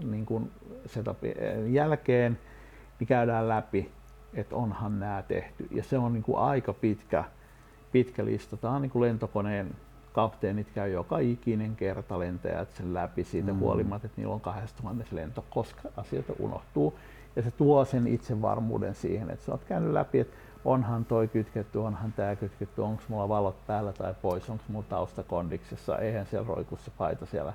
[0.04, 0.50] niin kuin
[0.86, 1.34] setupin
[1.68, 2.38] jälkeen,
[2.98, 3.90] niin käydään läpi,
[4.34, 5.68] että onhan nämä tehty.
[5.70, 7.24] Ja se on niin kuin aika pitkä,
[7.92, 8.56] pitkä lista.
[8.56, 9.70] Tämä on niin kuin lentokoneen
[10.12, 13.58] kapteenit käy joka ikinen kerta lentäjät sen läpi siitä mm.
[13.58, 16.98] huolimatta, että niillä on 2000 lento, koska asioita unohtuu.
[17.36, 21.78] Ja se tuo sen itsevarmuuden siihen, että sä oot käynyt läpi, että onhan toi kytketty,
[21.78, 26.48] onhan tämä kytketty, onko mulla valot päällä tai pois, onko mulla tausta kondiksessa, eihän siellä
[26.48, 27.52] roikussa paita siellä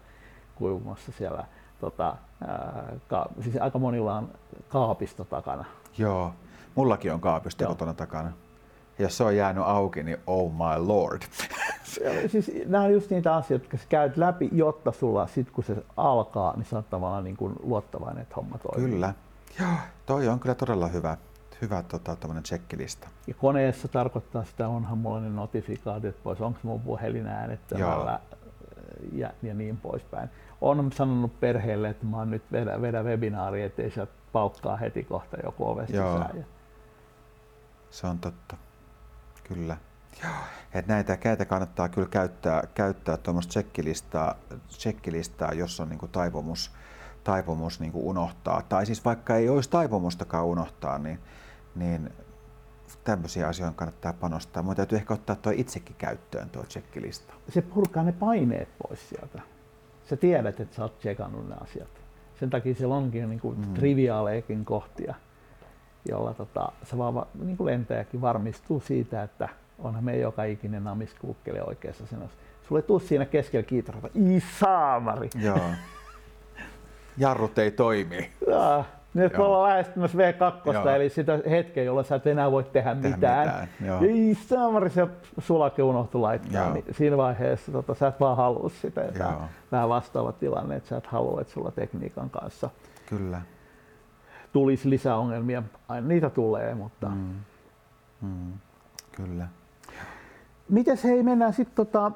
[0.56, 1.46] kuivumassa siellä
[1.80, 2.16] tota,
[2.48, 4.30] ää, ka, siis aika monilla on
[4.70, 5.66] kaapisto takana.
[5.98, 6.34] Joo,
[6.76, 7.74] mullakin on kaapisto Joo.
[7.74, 8.32] kotona takana.
[9.00, 11.22] Jos se on jäänyt auki, niin oh my lord.
[12.32, 15.76] siis nämä on just niitä asioita, jotka sä käyt läpi, jotta sulla sit kun se
[15.98, 18.92] alkaa, niin sä oot tavallaan niin kuin luottavainen, että homma toimii.
[18.92, 19.14] Kyllä.
[19.60, 19.70] Joo,
[20.06, 21.18] toi on kyllä todella hyvä,
[21.62, 23.08] hyvä tota, checklista.
[23.28, 28.20] Ja koneessa tarkoittaa sitä, onhan mulla ne notifikaatiot pois, onko mun puhelin äänettämällä
[29.12, 30.30] ja, ja niin poispäin.
[30.62, 35.38] Olen sanonut perheelle, että mä oon nyt vedä, vedä webinaari, ettei sieltä paukkaa heti kohta
[35.44, 36.26] joku ovesta Joo.
[37.90, 38.58] Se on totta.
[39.48, 39.78] Kyllä.
[40.74, 44.36] Et näitä, näitä kannattaa kyllä käyttää, käyttää tuommoista checklistaa,
[44.70, 46.72] checklistaa, jos on niinku taipumus,
[47.24, 48.62] taipumus niinku unohtaa.
[48.62, 51.20] Tai siis vaikka ei olisi taipumustakaan unohtaa, niin,
[51.76, 52.10] niin
[53.04, 54.64] tämmöisiä asioita kannattaa panostaa.
[54.64, 57.34] Mutta täytyy ehkä ottaa tuo itsekin käyttöön tuo checklista.
[57.50, 59.42] Se purkaa ne paineet pois sieltä.
[60.10, 61.90] Sä tiedät, että sä oot tsekannut ne asiat.
[62.40, 63.74] Sen takia siellä onkin niin kuin mm.
[63.74, 65.16] triviaaleikin kohtia,
[66.10, 69.50] jolla tota, se vaan niin kuin lentäjäkin varmistuu siitä, että
[69.80, 72.38] onhan me joka ikinen namis kulkkelee oikeassa sanossa.
[72.68, 74.10] Sulle tuu siinä keskellä kiitorata,
[74.60, 75.30] saamari.
[75.42, 75.60] Joo.
[77.18, 78.32] Jarrut ei toimi.
[78.48, 78.84] Ja,
[79.14, 80.90] nyt me ollaan lähestymässä V2, Joo.
[80.90, 83.70] eli sitä hetkeä, jolloin sä et enää voi tehdä, tehdä mitään.
[83.80, 84.04] mitään.
[84.04, 86.74] Ei saamari, se sulake unohtu laittaa.
[86.74, 89.02] Niin siinä vaiheessa tota, sä et vaan halua sitä.
[89.72, 92.70] Vähän vastaava tilanne, että sä et halua, että sulla tekniikan kanssa
[93.06, 93.42] Kyllä.
[94.56, 95.64] Tulisi lisää ongelmia.
[95.88, 97.08] Aina niitä tulee, mutta...
[97.08, 97.34] Mm.
[98.22, 98.54] Mm.
[99.12, 99.48] Kyllä.
[100.70, 102.12] Mites hei, mennään sitten tota,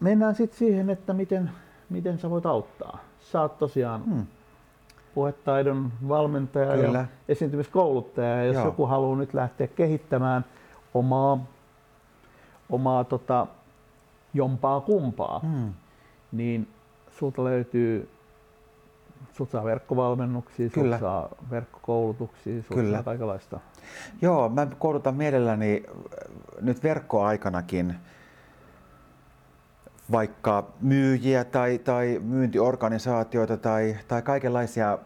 [0.00, 1.50] mennään sit siihen, että miten,
[1.90, 2.98] miten sä voit auttaa.
[3.20, 4.26] Sä oot tosiaan hmm.
[5.14, 6.98] puhetaidon valmentaja Kyllä.
[6.98, 8.36] ja esiintymiskouluttaja.
[8.36, 8.64] Ja jos Joo.
[8.64, 10.44] joku haluaa nyt lähteä kehittämään
[10.94, 11.44] omaa,
[12.70, 13.46] omaa tota,
[14.34, 15.72] jompaa kumpaa, hmm.
[16.32, 16.68] niin
[17.10, 18.08] sulta löytyy
[19.32, 20.96] Sut saa verkkovalmennuksia, Kyllä.
[20.96, 22.96] sut saa verkkokoulutuksia, sut Kyllä.
[22.96, 23.60] saa kaikenlaista.
[24.22, 25.94] Joo, mä koulutan mielelläni äh,
[26.60, 27.94] nyt verkkoaikanakin
[30.12, 34.96] vaikka myyjiä tai, tai myyntiorganisaatioita tai, tai kaikenlaisia ö,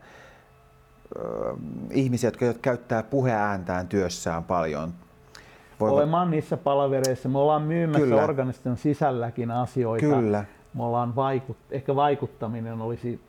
[1.51, 1.57] äh,
[1.91, 4.93] ihmisiä, jotka käyttää puheääntään työssään paljon.
[5.81, 5.97] Voivat...
[5.97, 7.29] Olemaan niissä palavereissa.
[7.29, 8.25] Me ollaan myymässä Kyllä.
[8.25, 10.07] organisation sisälläkin asioita.
[10.07, 10.45] Kyllä.
[10.75, 11.57] Me ollaan vaikut...
[11.71, 13.21] Ehkä vaikuttaminen olisi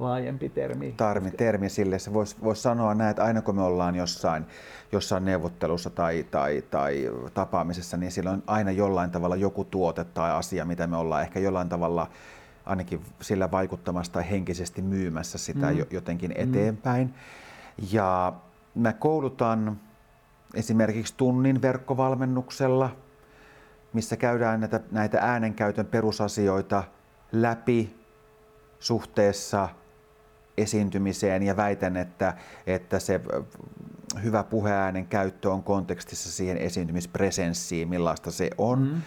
[0.00, 0.94] laajempi termi.
[0.96, 1.98] Tarmi, termi sille.
[1.98, 4.46] Se voisi vois sanoa näin, että aina kun me ollaan jossain,
[4.92, 10.30] jossain neuvottelussa tai, tai, tai tapaamisessa, niin sillä on aina jollain tavalla joku tuote tai
[10.30, 12.06] asia, mitä me ollaan ehkä jollain tavalla
[12.66, 15.84] ainakin sillä vaikuttamassa tai henkisesti myymässä sitä mm.
[15.90, 16.42] jotenkin mm.
[16.42, 17.06] eteenpäin.
[17.06, 17.14] Mm.
[17.92, 18.32] Ja
[18.74, 19.80] mä koulutan
[20.54, 22.90] esimerkiksi tunnin verkkovalmennuksella,
[23.92, 26.84] missä käydään näitä, näitä äänenkäytön perusasioita
[27.32, 28.00] läpi
[28.78, 29.68] suhteessa
[30.62, 32.34] esiintymiseen ja väitän, että,
[32.66, 33.20] että se
[34.22, 38.78] hyvä puheäänen käyttö on kontekstissa siihen esiintymispresenssiin, millaista se on.
[38.78, 39.02] Mm.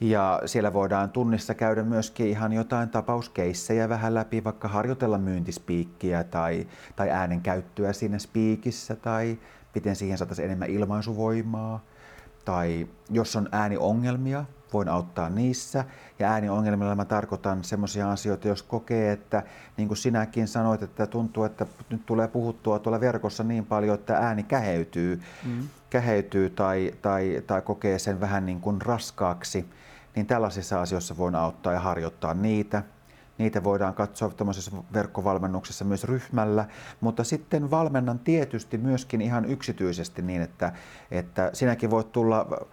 [0.00, 6.66] Ja siellä voidaan tunnissa käydä myöskin ihan jotain tapauskeissejä vähän läpi, vaikka harjoitella myyntispiikkiä tai,
[6.96, 9.38] tai äänen käyttöä siinä spiikissä tai
[9.74, 11.84] miten siihen saataisiin enemmän ilmaisuvoimaa.
[12.44, 15.84] Tai jos on ääniongelmia, voin auttaa niissä.
[16.18, 19.42] Ja ääniongelmilla mä tarkoitan sellaisia asioita, jos kokee, että
[19.76, 24.16] niin kuin sinäkin sanoit, että tuntuu, että nyt tulee puhuttua tuolla verkossa niin paljon, että
[24.16, 25.68] ääni käheytyy, mm.
[25.90, 29.66] käheytyy tai, tai, tai kokee sen vähän niin kuin raskaaksi,
[30.16, 32.82] niin tällaisissa asioissa voin auttaa ja harjoittaa niitä.
[33.38, 36.66] Niitä voidaan katsoa tuollaisessa verkkovalmennuksessa myös ryhmällä,
[37.00, 40.72] mutta sitten valmennan tietysti myöskin ihan yksityisesti niin, että,
[41.10, 42.66] että sinäkin voit tulla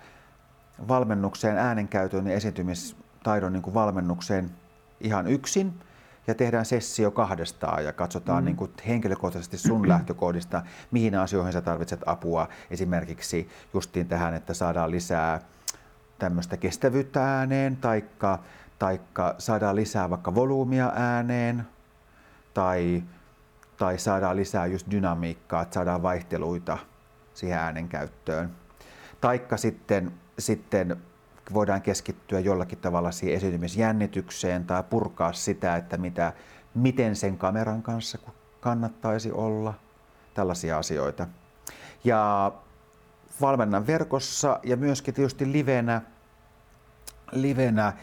[0.88, 4.51] valmennukseen, äänenkäytön ja esiintymistaidon niin kuin valmennukseen
[4.99, 5.74] ihan yksin
[6.28, 8.45] ja tehdään sessio kahdestaan ja katsotaan mm.
[8.45, 12.47] niin kuin henkilökohtaisesti sun lähtökohdista, mihin asioihin sä tarvitset apua.
[12.72, 15.39] Esimerkiksi justiin tähän, että saadaan lisää
[16.20, 18.39] tämmöistä kestävyyttä ääneen, taikka,
[18.80, 21.67] taikka saadaan lisää vaikka volyymia ääneen,
[22.53, 23.03] tai,
[23.77, 26.77] tai saadaan lisää just dynamiikkaa, että saadaan vaihteluita
[27.34, 28.49] siihen äänen käyttöön.
[29.21, 30.97] Taikka sitten sitten
[31.53, 36.34] voidaan keskittyä jollakin tavalla siihen esiintymisjännitykseen tai purkaa sitä, että mitä,
[36.75, 38.17] miten sen kameran kanssa
[38.59, 39.73] kannattaisi olla,
[40.34, 41.27] tällaisia asioita.
[42.03, 42.51] Ja
[43.41, 46.01] valmennan verkossa ja myöskin tietysti livenä,
[47.32, 47.93] livenä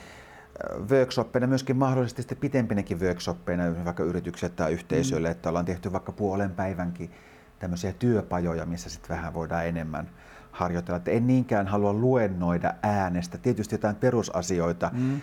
[0.91, 5.33] workshoppeina, myöskin mahdollisesti sitten pitempinäkin workshoppeina, vaikka yrityksille tai yhteisöille, mm.
[5.33, 7.11] että ollaan tehty vaikka puolen päivänkin
[7.59, 10.11] tämmöisiä työpajoja, missä sitten vähän voidaan enemmän
[10.53, 10.97] harjoitella.
[10.97, 13.39] Että en niinkään halua luennoida äänestä.
[13.39, 15.21] Tietysti jotain perusasioita mm.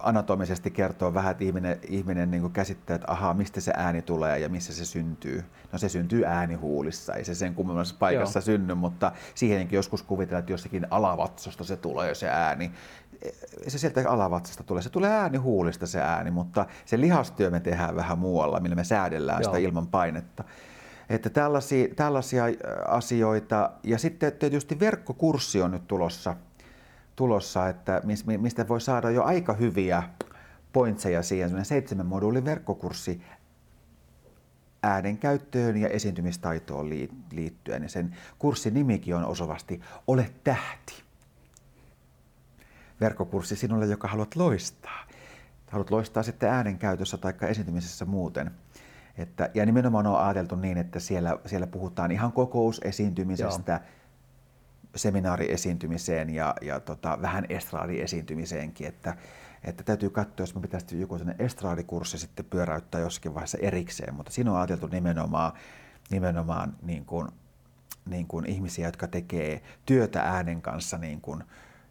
[0.00, 4.48] anatomisesti kertoo vähän, että ihminen, ihminen niin käsittää, että ahaa, mistä se ääni tulee ja
[4.48, 5.44] missä se syntyy.
[5.72, 8.44] No se syntyy äänihuulissa, ei se sen kummemmassa paikassa Joo.
[8.44, 12.72] synny, mutta siihenkin joskus kuvitellaan, että jossakin alavatsosta se tulee se ääni.
[13.68, 18.18] Se sieltä alavatsasta tulee, se tulee äänihuulista se ääni, mutta se lihastyö me tehdään vähän
[18.18, 19.52] muualla, millä me säädellään Joo.
[19.52, 20.44] sitä ilman painetta.
[21.08, 22.44] Että tällaisia, tällaisia
[22.88, 23.70] asioita.
[23.82, 26.36] Ja sitten tietysti verkkokurssi on nyt tulossa–
[27.20, 28.02] tulossa, että
[28.38, 30.02] mistä voi saada jo aika hyviä
[30.72, 33.22] pointseja siihen, seitsemän moduulin verkkokurssi
[34.82, 36.90] äänen käyttöön ja esiintymistaitoon
[37.32, 37.82] liittyen.
[37.82, 41.09] Ja sen kurssin nimikin on osuvasti Ole tähti.
[43.00, 45.06] Verkkokurssi sinulle, joka haluat loistaa.
[45.70, 48.50] Haluat loistaa sitten äänen käytössä tai esiintymisessä muuten.
[49.18, 54.00] Että, ja nimenomaan on ajateltu niin, että siellä, siellä puhutaan ihan kokousesiintymisestä, Joo
[54.96, 59.16] seminaariesiintymiseen ja, ja tota, vähän estraadiesiintymiseenkin, että,
[59.64, 64.32] että täytyy katsoa, jos me pitäisi joku sellainen estraadikurssi sitten pyöräyttää jossakin vaiheessa erikseen, mutta
[64.32, 65.52] siinä on ajateltu nimenomaan,
[66.10, 67.28] nimenomaan niin kuin,
[68.06, 71.44] niin kuin ihmisiä, jotka tekee työtä äänen kanssa niin kuin,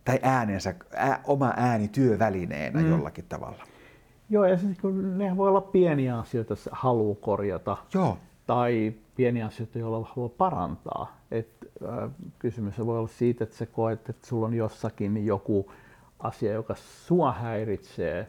[0.10, 2.89] tai äänensä, ää, oma ääni työvälineenä mm.
[2.89, 3.64] jollakin tavalla.
[4.30, 7.78] Joo, ja siis kun ne voi olla pieniä asioita, jos haluaa korjata.
[7.93, 8.18] Joo.
[8.47, 11.18] Tai pieniä asioita, joilla haluaa parantaa.
[11.32, 11.49] Et,
[11.89, 15.72] äh, kysymys voi olla siitä, että sä koet, että sulla on jossakin joku
[16.20, 18.28] asia, joka sua häiritsee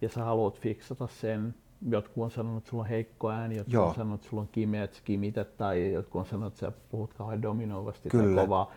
[0.00, 1.54] ja sä haluat fiksata sen.
[1.88, 3.88] Jotkut on sanonut, että sulla on heikko ääni, jotkut Joo.
[3.88, 7.14] on sanonut, että sulla on kimeä, että kimität, tai jotkut on sanonut, että sä puhut
[7.14, 8.34] kauhean dominoivasti Kyllä.
[8.36, 8.72] tai kovaa.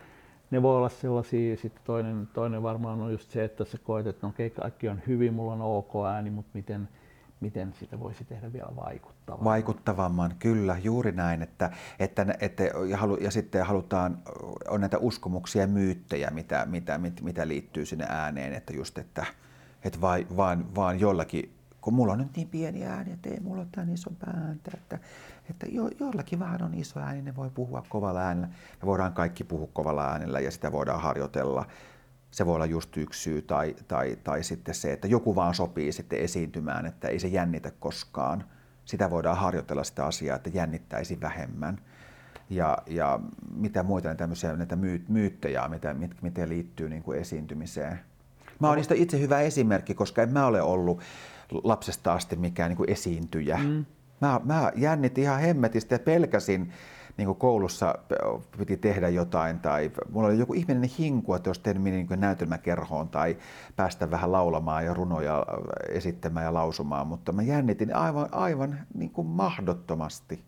[0.50, 4.26] Ne voi olla sellaisia, sitten toinen, toinen varmaan on just se, että sä koet, että
[4.26, 6.88] no, okay, kaikki on hyvin, mulla on ok ääni, mutta miten,
[7.40, 9.44] miten sitä voisi tehdä vielä vaikuttavamman.
[9.44, 11.42] Vaikuttavamman, kyllä, juuri näin.
[11.42, 14.18] Että, että, että, ja, halu, ja sitten halutaan,
[14.68, 19.26] on näitä uskomuksia ja myyttejä, mitä, mitä, mit, mitä liittyy sinne ääneen, että just, että,
[19.84, 21.55] että vai, vaan, vaan jollakin,
[21.86, 24.98] kun mulla on nyt niin pieni ääni, että ei mulla ole tämän ison pääntä, että,
[25.50, 28.48] että jo, jollakin vähän on iso ääni, ne voi puhua kovalla äänellä
[28.80, 31.66] ja voidaan kaikki puhua kovalla äänellä ja sitä voidaan harjoitella
[32.30, 35.92] se voi olla just yksi syy tai, tai, tai sitten se, että joku vaan sopii
[35.92, 38.44] sitten esiintymään, että ei se jännitä koskaan.
[38.84, 41.78] Sitä voidaan harjoitella sitä asiaa, että jännittäisi vähemmän.
[42.50, 43.20] Ja, ja
[43.54, 44.76] mitä muita tämmöisiä näitä
[45.08, 47.98] myyttejä, mitä, mit, miten liittyy niin kuin esiintymiseen.
[48.60, 51.00] Mä oon niistä itse hyvä esimerkki, koska en mä ole ollut
[51.50, 53.56] lapsesta asti mikään niin kuin esiintyjä.
[53.56, 53.84] Mm.
[54.20, 56.72] Mä, mä jännitin ihan hemmetistä ja pelkäsin
[57.16, 57.94] niin kuin koulussa
[58.58, 63.36] piti tehdä jotain tai mulla oli joku ihmeellinen hinku, että jos tein niin näytelmäkerhoon tai
[63.76, 65.46] päästä vähän laulamaan ja runoja
[65.88, 70.44] esittämään ja lausumaan, mutta mä jännitin aivan, aivan niin kuin mahdottomasti.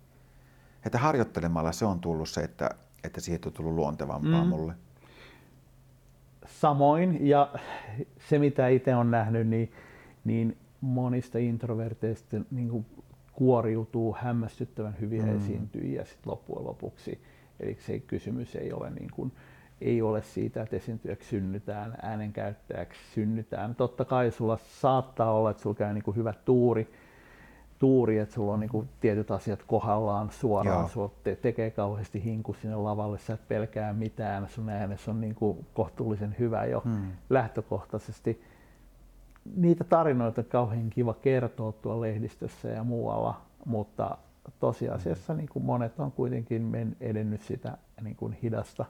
[0.87, 2.71] Että harjoittelemalla se on tullut se, että,
[3.05, 4.49] että siitä on tullut luontevampaa mm.
[4.49, 4.75] mulle.
[6.47, 7.53] Samoin, ja
[8.29, 9.73] se mitä itse on nähnyt, niin,
[10.25, 12.87] niin monista introverteista niin kuin
[13.33, 15.37] kuoriutuu hämmästyttävän hyviä mm.
[15.37, 17.21] esiintyjiä sit loppujen lopuksi.
[17.61, 19.33] Eli se kysymys ei ole, niin kuin,
[19.81, 23.75] ei ole siitä, että esiintyjäksi synnytään, äänenkäyttäjäksi synnytään.
[23.75, 26.89] Totta kai sulla saattaa olla, että sulla käy niin kuin hyvä tuuri,
[27.79, 32.55] tuuri, että sulla on niin kuin tietyt asiat kohdallaan suoraan, sulla te- tekee kauheasti hinku
[32.55, 37.13] sinne lavalle, sä et pelkää mitään, sun äänessä on niin kuin kohtuullisen hyvä jo hmm.
[37.31, 38.43] lähtökohtaisesti
[39.57, 44.19] niitä tarinoita kauhean kiva kertoa tuolla lehdistössä ja muualla, mutta
[44.61, 48.85] tosiasiassa niin kuin monet on kuitenkin edennyt sitä niin kuin hidasta,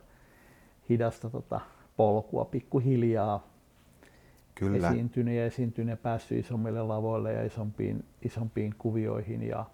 [0.89, 1.61] hidasta tota
[1.97, 3.47] polkua pikkuhiljaa
[4.55, 4.89] Kyllä.
[4.89, 9.65] esiintynyt ja esiintynyt ja päässyt isommille lavoille ja isompiin, isompiin kuvioihin ja,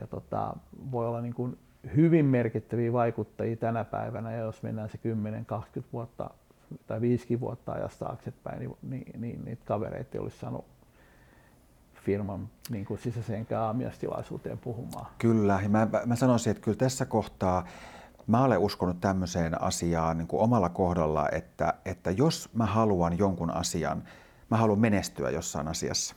[0.00, 0.56] ja tota,
[0.90, 1.58] voi olla niin kuin
[1.96, 4.98] hyvin merkittäviä vaikuttajia tänä päivänä ja jos mennään se
[5.78, 6.30] 10-20 vuotta
[6.86, 10.64] tai viisikin vuotta ajasta taaksepäin, niin, niin, niin niitä kavereita olisi saanut
[11.94, 15.06] firman niin kuin sisäiseen aamiastilaisuuteen puhumaan.
[15.18, 17.66] Kyllä, ja mä, mä sanoisin, että kyllä tässä kohtaa
[18.26, 23.50] mä olen uskonut tämmöiseen asiaan niin kuin omalla kohdalla, että, että jos mä haluan jonkun
[23.50, 24.04] asian,
[24.50, 26.14] mä haluan menestyä jossain asiassa,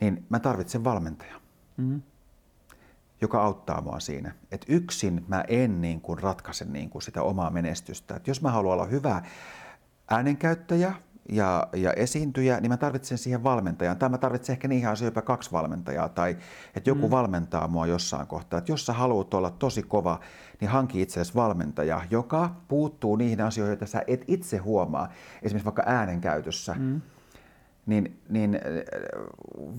[0.00, 1.40] niin mä tarvitsen valmentajan.
[1.76, 2.02] Mm-hmm
[3.20, 4.34] joka auttaa mua siinä.
[4.50, 8.16] Että yksin mä en niin kuin ratkaise niin kuin sitä omaa menestystä.
[8.16, 9.22] Et jos mä haluan olla hyvä
[10.10, 10.94] äänenkäyttäjä
[11.28, 13.98] ja, ja esiintyjä, niin mä tarvitsen siihen valmentajan.
[13.98, 16.08] Tai mä tarvitsen ehkä niihin asioihin jopa kaksi valmentajaa.
[16.08, 16.36] Tai
[16.74, 17.10] että joku mm.
[17.10, 18.58] valmentaa mua jossain kohtaa.
[18.58, 20.20] Että jos sä haluat olla tosi kova,
[20.60, 25.08] niin hanki itsellesi valmentaja, joka puuttuu niihin asioihin, joita sä et itse huomaa.
[25.42, 26.74] Esimerkiksi vaikka äänenkäytössä.
[26.78, 27.00] Mm
[27.86, 28.60] niin, niin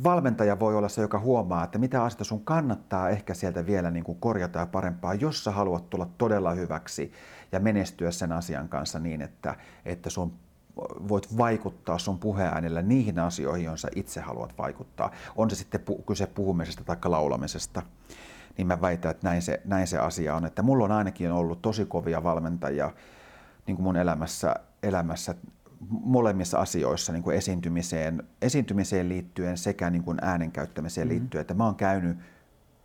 [0.04, 4.04] valmentaja voi olla se, joka huomaa, että mitä asioita sun kannattaa ehkä sieltä vielä niin
[4.04, 7.12] kuin korjata ja parempaa, jos sä haluat tulla todella hyväksi
[7.52, 9.56] ja menestyä sen asian kanssa niin, että,
[9.86, 10.34] että sun
[11.08, 15.12] voit vaikuttaa sun puheäänellä niihin asioihin, joihin sä itse haluat vaikuttaa.
[15.36, 17.82] On se sitten kyse puhumisesta tai laulamisesta
[18.58, 20.46] niin mä väitän, että näin se, näin se asia on.
[20.46, 22.92] Että mulla on ainakin ollut tosi kovia valmentajia
[23.68, 25.36] niin kuin mun elämässä, elämässä
[25.90, 31.20] molemmissa asioissa niin kuin esiintymiseen, esiintymiseen liittyen sekä niin kuin äänen käyttämiseen mm-hmm.
[31.20, 31.42] liittyen.
[31.42, 32.18] Että mä oon käynyt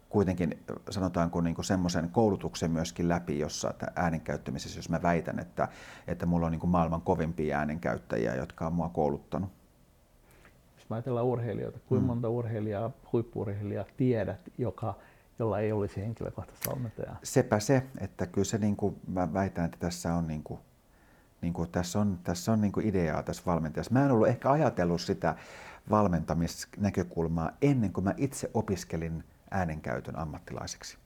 [0.08, 5.68] kuitenkin sanotaanko niin semmoisen koulutuksen myöskin läpi, jossa äänenkäyttämisessä, jos mä väitän, että,
[6.06, 9.50] että mulla on niin kuin maailman kovimpia äänenkäyttäjiä, jotka on mua kouluttanut.
[10.76, 12.06] Jos mä ajatellaan urheilijoita, kuinka mm.
[12.06, 14.94] monta urheilijaa, huippuurheilijaa tiedät, joka,
[15.38, 17.16] jolla ei olisi henkilökohtaista valmentajaa?
[17.22, 20.60] Sepä se, että kyllä se niin kuin, mä väitän, että tässä on niin kuin,
[21.42, 23.92] niin kuin, tässä on, tässä on niin kuin ideaa tässä valmentajassa.
[23.92, 25.36] Mä en ollut ehkä ajatellut sitä
[25.90, 30.98] valmentamisnäkökulmaa ennen kuin mä itse opiskelin äänenkäytön ammattilaiseksi.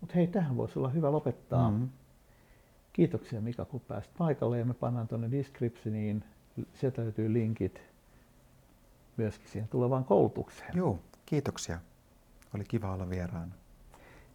[0.00, 1.70] Mutta hei, tähän voisi olla hyvä lopettaa.
[1.70, 1.88] Mm-hmm.
[2.92, 6.24] Kiitoksia Mika, kun pääsit paikalle ja me pannaan tuonne descriptioniin.
[6.74, 7.80] Sieltä löytyy linkit
[9.16, 10.76] myöskin siihen tulevaan koulutukseen.
[10.76, 11.78] Joo, kiitoksia.
[12.54, 13.52] Oli kiva olla vieraana.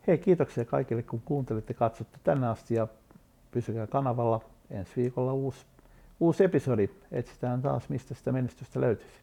[0.07, 2.87] Hei, kiitoksia kaikille kun kuuntelitte katsotte tänne asti ja
[3.51, 4.41] pysykää kanavalla.
[4.71, 5.65] Ensi viikolla uusi,
[6.19, 6.89] uusi episodi.
[7.11, 9.19] Etsitään taas, mistä sitä menestystä löytyisi.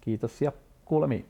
[0.00, 0.52] Kiitos ja
[0.84, 1.26] kuulemiin.